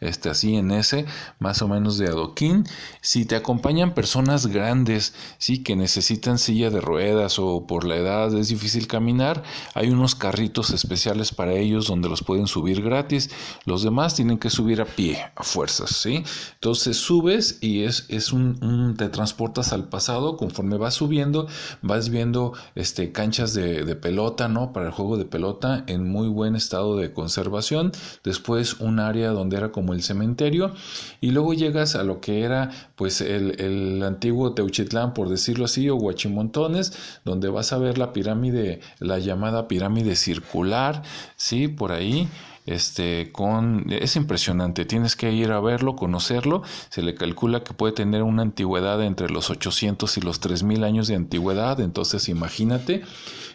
este, 0.01 0.29
así 0.29 0.55
en 0.55 0.71
ese, 0.71 1.05
más 1.39 1.61
o 1.61 1.67
menos 1.67 1.97
de 1.99 2.07
adoquín. 2.07 2.63
Si 3.01 3.25
te 3.25 3.35
acompañan 3.35 3.93
personas 3.93 4.47
grandes, 4.47 5.13
sí, 5.37 5.61
que 5.61 5.75
necesitan 5.75 6.39
silla 6.39 6.71
de 6.71 6.81
ruedas 6.81 7.37
o 7.37 7.67
por 7.67 7.85
la 7.85 7.97
edad 7.97 8.33
es 8.33 8.47
difícil 8.47 8.87
caminar, 8.87 9.43
hay 9.75 9.89
unos 9.89 10.15
carritos 10.15 10.71
especiales 10.71 11.31
para 11.31 11.53
ellos 11.53 11.87
donde 11.87 12.09
los 12.09 12.23
pueden 12.23 12.47
subir 12.47 12.81
gratis. 12.81 13.29
Los 13.65 13.83
demás 13.83 14.15
tienen 14.15 14.39
que 14.39 14.49
subir 14.49 14.81
a 14.81 14.85
pie, 14.85 15.23
a 15.35 15.43
fuerzas, 15.43 15.91
¿sí? 15.91 16.23
Entonces 16.55 16.97
subes 16.97 17.59
y 17.61 17.83
es, 17.83 18.05
es 18.09 18.33
un, 18.33 18.57
te 18.97 19.09
transportas 19.09 19.73
al 19.73 19.89
pasado, 19.89 20.37
conforme 20.37 20.77
vas 20.77 20.93
subiendo, 20.95 21.47
vas 21.81 22.09
viendo 22.09 22.53
este, 22.75 23.11
canchas 23.11 23.53
de, 23.53 23.83
de, 23.83 23.95
pelota, 23.95 24.47
¿no? 24.47 24.73
Para 24.73 24.87
el 24.87 24.91
juego 24.91 25.17
de 25.17 25.25
pelota 25.25 25.83
en 25.87 26.07
muy 26.07 26.27
buen 26.27 26.55
estado 26.55 26.95
de 26.97 27.13
conservación, 27.13 27.91
después 28.23 28.79
un 28.79 28.99
área 28.99 29.31
donde 29.31 29.57
era 29.57 29.71
como 29.71 29.93
el 29.93 30.03
cementerio, 30.03 30.73
y 31.21 31.31
luego 31.31 31.53
llegas 31.53 31.95
a 31.95 32.03
lo 32.03 32.21
que 32.21 32.41
era 32.41 32.71
pues 32.95 33.21
el, 33.21 33.59
el 33.59 34.03
antiguo 34.03 34.53
Teuchitlán, 34.53 35.13
por 35.13 35.29
decirlo 35.29 35.65
así, 35.65 35.89
o 35.89 35.95
Huachimontones, 35.95 36.93
donde 37.25 37.49
vas 37.49 37.73
a 37.73 37.77
ver 37.77 37.97
la 37.97 38.13
pirámide, 38.13 38.81
la 38.99 39.19
llamada 39.19 39.67
pirámide 39.67 40.15
circular, 40.15 41.03
¿sí? 41.35 41.67
Por 41.67 41.91
ahí 41.91 42.27
este, 42.65 43.31
con, 43.31 43.85
es 43.89 44.15
impresionante, 44.15 44.85
tienes 44.85 45.15
que 45.15 45.31
ir 45.31 45.51
a 45.51 45.59
verlo, 45.59 45.95
conocerlo, 45.95 46.63
se 46.89 47.01
le 47.01 47.15
calcula 47.15 47.63
que 47.63 47.73
puede 47.73 47.93
tener 47.93 48.23
una 48.23 48.41
antigüedad 48.41 49.03
entre 49.03 49.29
los 49.29 49.49
800 49.49 50.17
y 50.17 50.21
los 50.21 50.39
3000 50.39 50.83
años 50.83 51.07
de 51.07 51.15
antigüedad, 51.15 51.79
entonces 51.79 52.29
imagínate, 52.29 53.03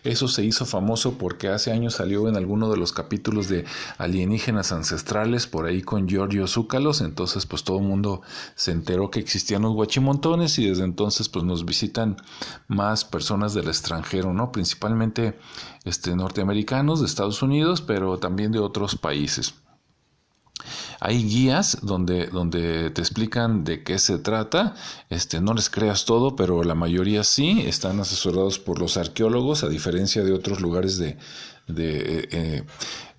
eso 0.04 0.28
se 0.28 0.44
hizo 0.44 0.66
famoso 0.66 1.18
porque 1.18 1.48
hace 1.48 1.72
años 1.72 1.94
salió 1.94 2.28
en 2.28 2.36
alguno 2.36 2.70
de 2.70 2.76
los 2.76 2.92
capítulos 2.92 3.48
de 3.48 3.64
alienígenas 3.96 4.72
ancestrales, 4.72 5.46
por 5.46 5.66
ahí 5.66 5.82
con 5.82 6.08
Giorgio 6.08 6.46
Zúcalos, 6.46 7.00
entonces 7.00 7.46
pues 7.46 7.64
todo 7.64 7.78
el 7.78 7.84
mundo 7.84 8.22
se 8.54 8.72
enteró 8.72 9.10
que 9.10 9.20
existían 9.20 9.62
los 9.62 9.74
guachimontones 9.74 10.58
y 10.58 10.68
desde 10.68 10.84
entonces 10.84 11.28
pues 11.28 11.44
nos 11.44 11.64
visitan 11.64 12.16
más 12.68 13.04
personas 13.04 13.54
del 13.54 13.68
extranjero, 13.68 14.32
¿no? 14.32 14.52
Principalmente 14.52 15.38
este, 15.84 16.14
norteamericanos 16.14 17.00
de 17.00 17.06
Estados 17.06 17.42
Unidos, 17.42 17.80
pero 17.80 18.18
también 18.18 18.52
de 18.52 18.58
otros 18.58 18.96
países. 18.98 19.54
Hay 21.00 21.22
guías 21.22 21.78
donde, 21.82 22.26
donde 22.26 22.90
te 22.90 23.00
explican 23.00 23.64
de 23.64 23.84
qué 23.84 23.98
se 23.98 24.18
trata. 24.18 24.74
Este, 25.08 25.40
no 25.40 25.54
les 25.54 25.70
creas 25.70 26.04
todo, 26.04 26.34
pero 26.34 26.64
la 26.64 26.74
mayoría 26.74 27.22
sí. 27.22 27.62
Están 27.66 28.00
asesorados 28.00 28.58
por 28.58 28.80
los 28.80 28.96
arqueólogos, 28.96 29.62
a 29.62 29.68
diferencia 29.68 30.24
de 30.24 30.32
otros 30.32 30.60
lugares 30.60 30.98
de, 30.98 31.16
de 31.68 31.98
eh, 31.98 32.28
eh, 32.32 32.64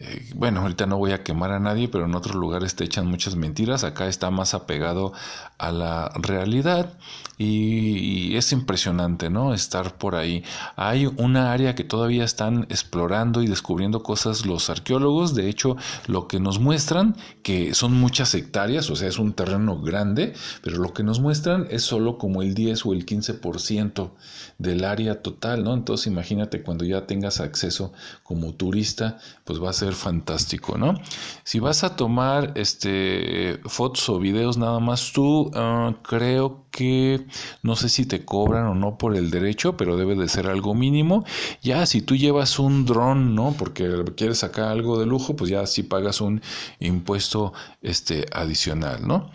eh, 0.01 0.25
bueno, 0.33 0.61
ahorita 0.61 0.85
no 0.85 0.97
voy 0.97 1.11
a 1.11 1.23
quemar 1.23 1.51
a 1.51 1.59
nadie, 1.59 1.89
pero 1.89 2.05
en 2.05 2.15
otros 2.15 2.35
lugares 2.35 2.75
te 2.75 2.85
echan 2.85 3.05
muchas 3.05 3.35
mentiras. 3.35 3.83
Acá 3.83 4.07
está 4.07 4.31
más 4.31 4.53
apegado 4.53 5.11
a 5.57 5.73
la 5.73 6.09
realidad 6.15 6.93
y, 7.37 8.37
es 8.37 8.53
impresionante, 8.53 9.29
¿no? 9.29 9.53
Estar 9.53 9.97
por 9.97 10.15
ahí. 10.15 10.43
Hay 10.77 11.05
una 11.05 11.51
área 11.51 11.75
que 11.75 11.83
todavía 11.83 12.23
están 12.23 12.65
explorando 12.69 13.43
y 13.43 13.47
descubriendo 13.47 14.01
cosas 14.01 14.45
los 14.45 14.69
arqueólogos. 14.69 15.35
De 15.35 15.49
hecho, 15.49 15.75
lo 16.07 16.29
que 16.29 16.39
nos 16.39 16.59
muestran, 16.59 17.17
que 17.43 17.73
son 17.73 17.93
muchas 17.93 18.33
hectáreas, 18.35 18.89
o 18.89 18.95
sea, 18.95 19.09
es 19.09 19.19
un 19.19 19.33
terreno 19.33 19.81
grande, 19.81 20.33
pero 20.61 20.77
lo 20.77 20.93
que 20.93 21.03
nos 21.03 21.19
muestran 21.19 21.67
es 21.69 21.83
solo 21.83 22.17
como 22.17 22.41
el 22.41 22.53
10 22.53 22.85
o 22.85 22.93
el 22.93 23.05
15% 23.05 24.11
del 24.59 24.85
área 24.85 25.21
total, 25.21 25.63
¿no? 25.65 25.73
Entonces 25.73 26.07
imagínate 26.07 26.61
cuando 26.61 26.85
ya 26.85 27.05
tengas 27.05 27.41
acceso 27.41 27.91
como 28.23 28.38
turista, 28.53 29.17
pues 29.45 29.61
va 29.61 29.69
a 29.69 29.73
ser 29.73 29.93
fantástico, 29.93 30.77
¿no? 30.77 30.95
Si 31.43 31.59
vas 31.59 31.83
a 31.83 31.95
tomar 31.95 32.53
este 32.55 33.59
fotos 33.65 34.09
o 34.09 34.19
videos 34.19 34.57
nada 34.57 34.79
más 34.79 35.11
tú, 35.13 35.51
ah, 35.55 35.95
creo 36.03 36.65
que 36.71 37.25
no 37.63 37.75
sé 37.75 37.89
si 37.89 38.05
te 38.05 38.25
cobran 38.25 38.67
o 38.67 38.75
no 38.75 38.97
por 38.97 39.15
el 39.15 39.31
derecho, 39.31 39.75
pero 39.77 39.97
debe 39.97 40.15
de 40.15 40.29
ser 40.29 40.47
algo 40.47 40.75
mínimo. 40.75 41.25
Ya 41.61 41.85
si 41.85 42.01
tú 42.01 42.15
llevas 42.15 42.59
un 42.59 42.85
dron, 42.85 43.35
¿no? 43.35 43.55
Porque 43.57 44.03
quieres 44.15 44.39
sacar 44.39 44.69
algo 44.69 44.99
de 44.99 45.05
lujo, 45.05 45.35
pues 45.35 45.49
ya 45.49 45.65
sí 45.65 45.83
pagas 45.83 46.21
un 46.21 46.41
impuesto 46.79 47.53
este 47.81 48.25
adicional, 48.31 49.07
¿no? 49.07 49.29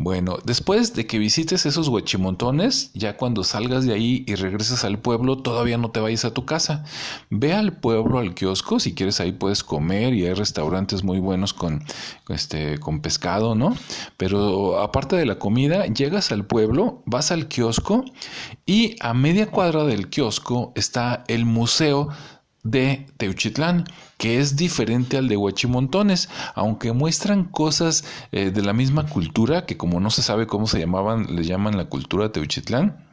Bueno, 0.00 0.38
después 0.44 0.94
de 0.94 1.08
que 1.08 1.18
visites 1.18 1.66
esos 1.66 1.88
huachimontones, 1.88 2.92
ya 2.94 3.16
cuando 3.16 3.42
salgas 3.42 3.84
de 3.84 3.94
ahí 3.94 4.22
y 4.28 4.36
regreses 4.36 4.84
al 4.84 5.00
pueblo, 5.00 5.38
todavía 5.38 5.76
no 5.76 5.90
te 5.90 5.98
vayas 5.98 6.24
a 6.24 6.32
tu 6.32 6.46
casa. 6.46 6.84
Ve 7.30 7.52
al 7.52 7.72
pueblo, 7.72 8.20
al 8.20 8.32
kiosco, 8.32 8.78
si 8.78 8.94
quieres 8.94 9.18
ahí 9.18 9.32
puedes 9.32 9.64
comer 9.64 10.14
y 10.14 10.24
hay 10.24 10.34
restaurantes 10.34 11.02
muy 11.02 11.18
buenos 11.18 11.52
con, 11.52 11.82
este, 12.28 12.78
con 12.78 13.00
pescado, 13.00 13.56
¿no? 13.56 13.74
Pero 14.16 14.80
aparte 14.80 15.16
de 15.16 15.26
la 15.26 15.40
comida, 15.40 15.84
llegas 15.86 16.30
al 16.30 16.46
pueblo, 16.46 17.02
vas 17.04 17.32
al 17.32 17.48
kiosco 17.48 18.04
y 18.66 18.94
a 19.00 19.14
media 19.14 19.50
cuadra 19.50 19.82
del 19.82 20.10
kiosco 20.10 20.72
está 20.76 21.24
el 21.26 21.44
museo 21.44 22.08
de 22.62 23.06
Teuchitlán, 23.16 23.84
que 24.18 24.38
es 24.40 24.56
diferente 24.56 25.16
al 25.16 25.28
de 25.28 25.36
Huachimontones, 25.36 26.28
aunque 26.54 26.92
muestran 26.92 27.44
cosas 27.44 28.04
eh, 28.32 28.50
de 28.50 28.62
la 28.62 28.74
misma 28.74 29.06
cultura, 29.06 29.64
que 29.64 29.76
como 29.78 30.00
no 30.00 30.10
se 30.10 30.22
sabe 30.22 30.46
cómo 30.46 30.66
se 30.66 30.80
llamaban, 30.80 31.34
le 31.34 31.44
llaman 31.44 31.76
la 31.76 31.86
cultura 31.86 32.30
Teuchitlán. 32.30 33.06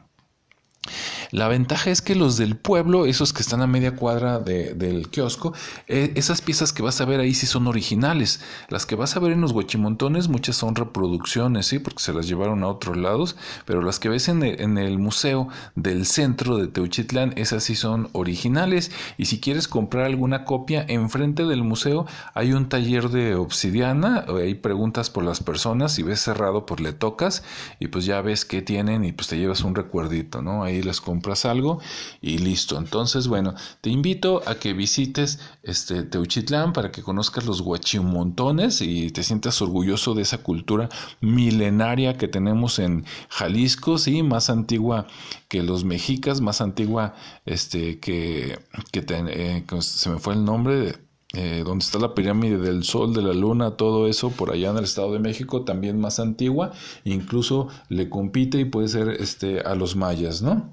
La 1.32 1.48
ventaja 1.48 1.90
es 1.90 2.02
que 2.02 2.16
los 2.16 2.38
del 2.38 2.56
pueblo, 2.56 3.06
esos 3.06 3.34
que 3.34 3.42
están 3.42 3.62
a 3.62 3.68
media 3.68 3.96
cuadra 3.96 4.40
del 4.40 5.10
kiosco, 5.10 5.54
eh, 5.88 6.12
esas 6.16 6.42
piezas 6.42 6.74
que 6.74 6.84
vas 6.84 7.02
a 7.02 7.06
ver 7.06 7.20
ahí 7.20 7.34
sí 7.34 7.46
son 7.46 7.68
originales. 7.68 8.42
Las 8.70 8.86
que 8.86 8.96
vas 8.96 9.16
a 9.16 9.20
ver 9.20 9.32
en 9.32 9.42
los 9.42 9.52
huachimontones, 9.52 10.28
muchas 10.28 10.56
son 10.56 10.76
reproducciones, 10.76 11.68
sí, 11.68 11.80
porque 11.80 12.04
se 12.04 12.14
las 12.14 12.28
llevaron 12.28 12.64
a 12.64 12.68
otros 12.68 12.98
lados, 12.98 13.36
pero 13.66 13.82
las 13.82 14.00
que 14.00 14.10
ves 14.10 14.30
en 14.30 14.44
el, 14.44 15.00
museo 15.00 15.50
del 15.76 16.06
centro 16.06 16.58
de 16.58 16.68
Teuchitlán, 16.68 17.34
esas 17.36 17.64
sí 17.64 17.76
son 17.76 18.10
originales. 18.14 18.92
Y 19.18 19.26
si 19.26 19.40
quieres 19.40 19.68
comprar 19.68 20.06
alguna 20.06 20.46
copia, 20.46 20.86
enfrente 20.88 21.46
del 21.46 21.64
museo 21.64 22.06
hay 22.34 22.54
un 22.54 22.70
taller 22.70 23.10
de 23.10 23.36
obsidiana, 23.36 24.26
hay 24.28 24.56
preguntas 24.56 25.10
por 25.10 25.24
las 25.24 25.42
personas, 25.42 25.94
si 25.94 26.04
ves 26.04 26.22
cerrado, 26.22 26.66
pues 26.66 26.82
le 26.82 26.94
tocas 26.94 27.44
y 27.80 27.88
pues 27.88 28.06
ya 28.06 28.22
ves 28.22 28.46
qué 28.46 28.62
tienen 28.62 29.04
y 29.06 29.12
pues 29.12 29.28
te 29.28 29.38
llevas 29.38 29.62
un 29.62 29.76
recuerdito, 29.76 30.42
¿no? 30.42 30.64
Ahí 30.64 30.82
las 30.82 31.02
compras 31.02 31.15
algo 31.46 31.80
y 32.22 32.38
listo. 32.38 32.78
Entonces, 32.78 33.28
bueno, 33.28 33.56
te 33.82 33.90
invito 33.90 34.42
a 34.46 34.56
que 34.56 34.74
visites 34.74 35.40
este 35.64 36.04
Teuchitlán 36.04 36.74
para 36.74 36.92
que 36.92 37.04
conozcas 37.04 37.46
los 37.46 37.62
guachimontones 37.62 38.82
y 38.82 39.10
te 39.12 39.24
sientas 39.24 39.62
orgulloso 39.62 40.14
de 40.14 40.22
esa 40.22 40.40
cultura 40.40 40.90
milenaria 41.22 42.18
que 42.18 42.28
tenemos 42.28 42.80
en 42.80 43.06
Jalisco, 43.30 43.98
sí, 43.98 44.24
más 44.24 44.50
antigua 44.50 45.08
que 45.48 45.64
los 45.64 45.84
mexicas, 45.84 46.42
más 46.42 46.62
antigua 46.62 47.16
este 47.46 48.00
que, 48.00 48.60
que 48.92 49.06
eh, 49.10 49.64
se 49.80 50.10
me 50.10 50.20
fue 50.20 50.34
el 50.34 50.46
nombre 50.46 50.76
de 50.76 51.05
eh, 51.36 51.64
donde 51.66 51.84
está 51.84 52.00
la 52.00 52.14
pirámide 52.14 52.58
del 52.58 52.84
Sol, 52.84 53.14
de 53.14 53.22
la 53.22 53.34
Luna, 53.34 53.72
todo 53.72 54.08
eso 54.08 54.30
por 54.30 54.52
allá 54.52 54.70
en 54.70 54.78
el 54.78 54.86
Estado 54.86 55.12
de 55.12 55.20
México, 55.20 55.64
también 55.64 56.00
más 56.00 56.20
antigua, 56.20 56.72
incluso 57.04 57.68
le 57.90 58.10
compite 58.10 58.58
y 58.60 58.66
puede 58.66 58.88
ser 58.88 59.10
este, 59.10 59.60
a 59.60 59.76
los 59.76 59.98
mayas, 59.98 60.42
¿no? 60.42 60.72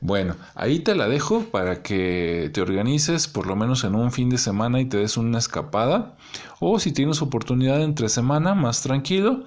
Bueno, 0.00 0.36
ahí 0.54 0.80
te 0.80 0.94
la 0.94 1.08
dejo 1.08 1.44
para 1.50 1.82
que 1.82 2.50
te 2.52 2.60
organices 2.60 3.26
por 3.26 3.46
lo 3.46 3.56
menos 3.56 3.84
en 3.84 3.94
un 3.94 4.12
fin 4.12 4.28
de 4.28 4.36
semana 4.36 4.80
y 4.80 4.84
te 4.84 4.98
des 4.98 5.16
una 5.16 5.38
escapada, 5.38 6.16
o 6.60 6.78
si 6.78 6.92
tienes 6.92 7.22
oportunidad 7.22 7.82
entre 7.82 8.10
semana, 8.10 8.54
más 8.54 8.82
tranquilo. 8.82 9.44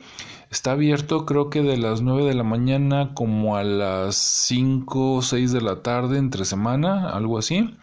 Está 0.49 0.71
abierto 0.71 1.25
creo 1.25 1.49
que 1.49 1.61
de 1.61 1.77
las 1.77 2.01
9 2.01 2.23
de 2.23 2.33
la 2.33 2.43
mañana 2.43 3.13
como 3.13 3.57
a 3.57 3.63
las 3.63 4.15
5 4.15 5.15
o 5.15 5.21
6 5.21 5.51
de 5.51 5.61
la 5.61 5.83
tarde 5.83 6.17
entre 6.17 6.45
semana, 6.45 7.09
algo 7.09 7.37
así. 7.37 7.75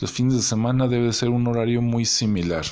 Los 0.00 0.12
fines 0.12 0.34
de 0.34 0.42
semana 0.42 0.88
debe 0.88 1.12
ser 1.12 1.28
un 1.28 1.46
horario 1.46 1.82
muy 1.82 2.06
similar. 2.06 2.64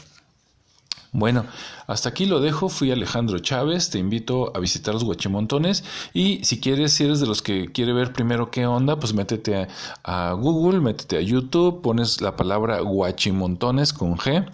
Bueno, 1.13 1.47
hasta 1.87 2.11
aquí 2.11 2.27
lo 2.27 2.39
dejo. 2.39 2.69
Fui 2.69 2.91
Alejandro 2.91 3.39
Chávez. 3.39 3.89
Te 3.89 3.99
invito 3.99 4.53
a 4.55 4.61
visitar 4.61 4.93
los 4.93 5.05
Guachimontones. 5.05 5.85
Y 6.13 6.45
si 6.45 6.61
quieres, 6.61 6.93
si 6.93 7.05
eres 7.05 7.19
de 7.19 7.27
los 7.27 7.41
que 7.41 7.73
quiere 7.73 7.95
ver 7.95 8.13
primero 8.13 8.51
qué 8.51 8.67
onda, 8.67 8.99
pues 8.99 9.15
métete 9.15 9.69
a, 10.05 10.33
Google, 10.33 10.81
métete 10.81 11.17
a 11.17 11.23
YouTube, 11.23 11.81
pones 11.81 12.21
la 12.21 12.37
palabra 12.37 12.81
Guachimontones 12.81 13.95
con 13.95 14.19
G 14.19 14.51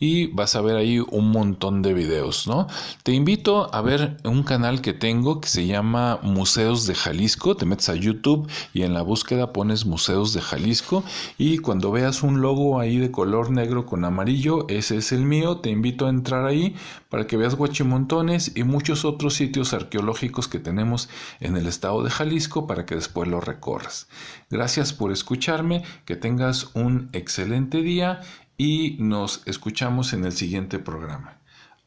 y 0.00 0.28
vas 0.28 0.56
a 0.56 0.62
ver 0.62 0.76
ahí 0.76 0.98
un 0.98 1.30
montón 1.30 1.82
de 1.82 1.92
videos, 1.92 2.46
¿no? 2.46 2.68
Te 3.02 3.12
invito 3.12 3.72
a 3.74 3.82
ver 3.82 4.16
un 4.24 4.42
canal 4.42 4.80
que 4.80 4.94
tengo 4.94 5.42
que 5.42 5.48
se 5.48 5.66
llama 5.66 6.20
Museos 6.22 6.86
de 6.86 6.94
Jalisco. 6.94 7.54
Te 7.54 7.66
metes 7.66 7.90
a 7.90 7.94
YouTube 7.94 8.48
y 8.72 8.82
en 8.82 8.94
la 8.94 9.02
búsqueda 9.02 9.52
pones 9.52 9.84
Museos 9.84 10.32
de 10.32 10.40
Jalisco. 10.40 11.04
Y 11.36 11.58
cuando 11.58 11.90
veas 11.92 12.22
un 12.22 12.40
logo 12.40 12.80
ahí 12.80 12.96
de 12.96 13.10
color 13.10 13.50
negro 13.50 13.84
con 13.84 14.06
amarillo, 14.06 14.66
ese 14.68 14.96
es 14.96 15.12
el 15.12 15.26
mío. 15.26 15.58
Te 15.58 15.68
invito 15.68 15.97
a 16.06 16.10
entrar 16.10 16.46
ahí 16.46 16.76
para 17.08 17.26
que 17.26 17.36
veas 17.36 17.54
Guachimontones 17.54 18.52
y 18.56 18.64
muchos 18.64 19.04
otros 19.04 19.34
sitios 19.34 19.72
arqueológicos 19.72 20.48
que 20.48 20.58
tenemos 20.58 21.08
en 21.40 21.56
el 21.56 21.66
estado 21.66 22.02
de 22.02 22.10
Jalisco 22.10 22.66
para 22.66 22.86
que 22.86 22.94
después 22.94 23.28
lo 23.28 23.40
recorras. 23.40 24.08
Gracias 24.50 24.92
por 24.92 25.12
escucharme, 25.12 25.82
que 26.04 26.16
tengas 26.16 26.74
un 26.74 27.08
excelente 27.12 27.82
día 27.82 28.20
y 28.56 28.96
nos 29.00 29.42
escuchamos 29.46 30.12
en 30.12 30.24
el 30.24 30.32
siguiente 30.32 30.78
programa. 30.78 31.38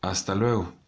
Hasta 0.01 0.35
luego. 0.35 0.80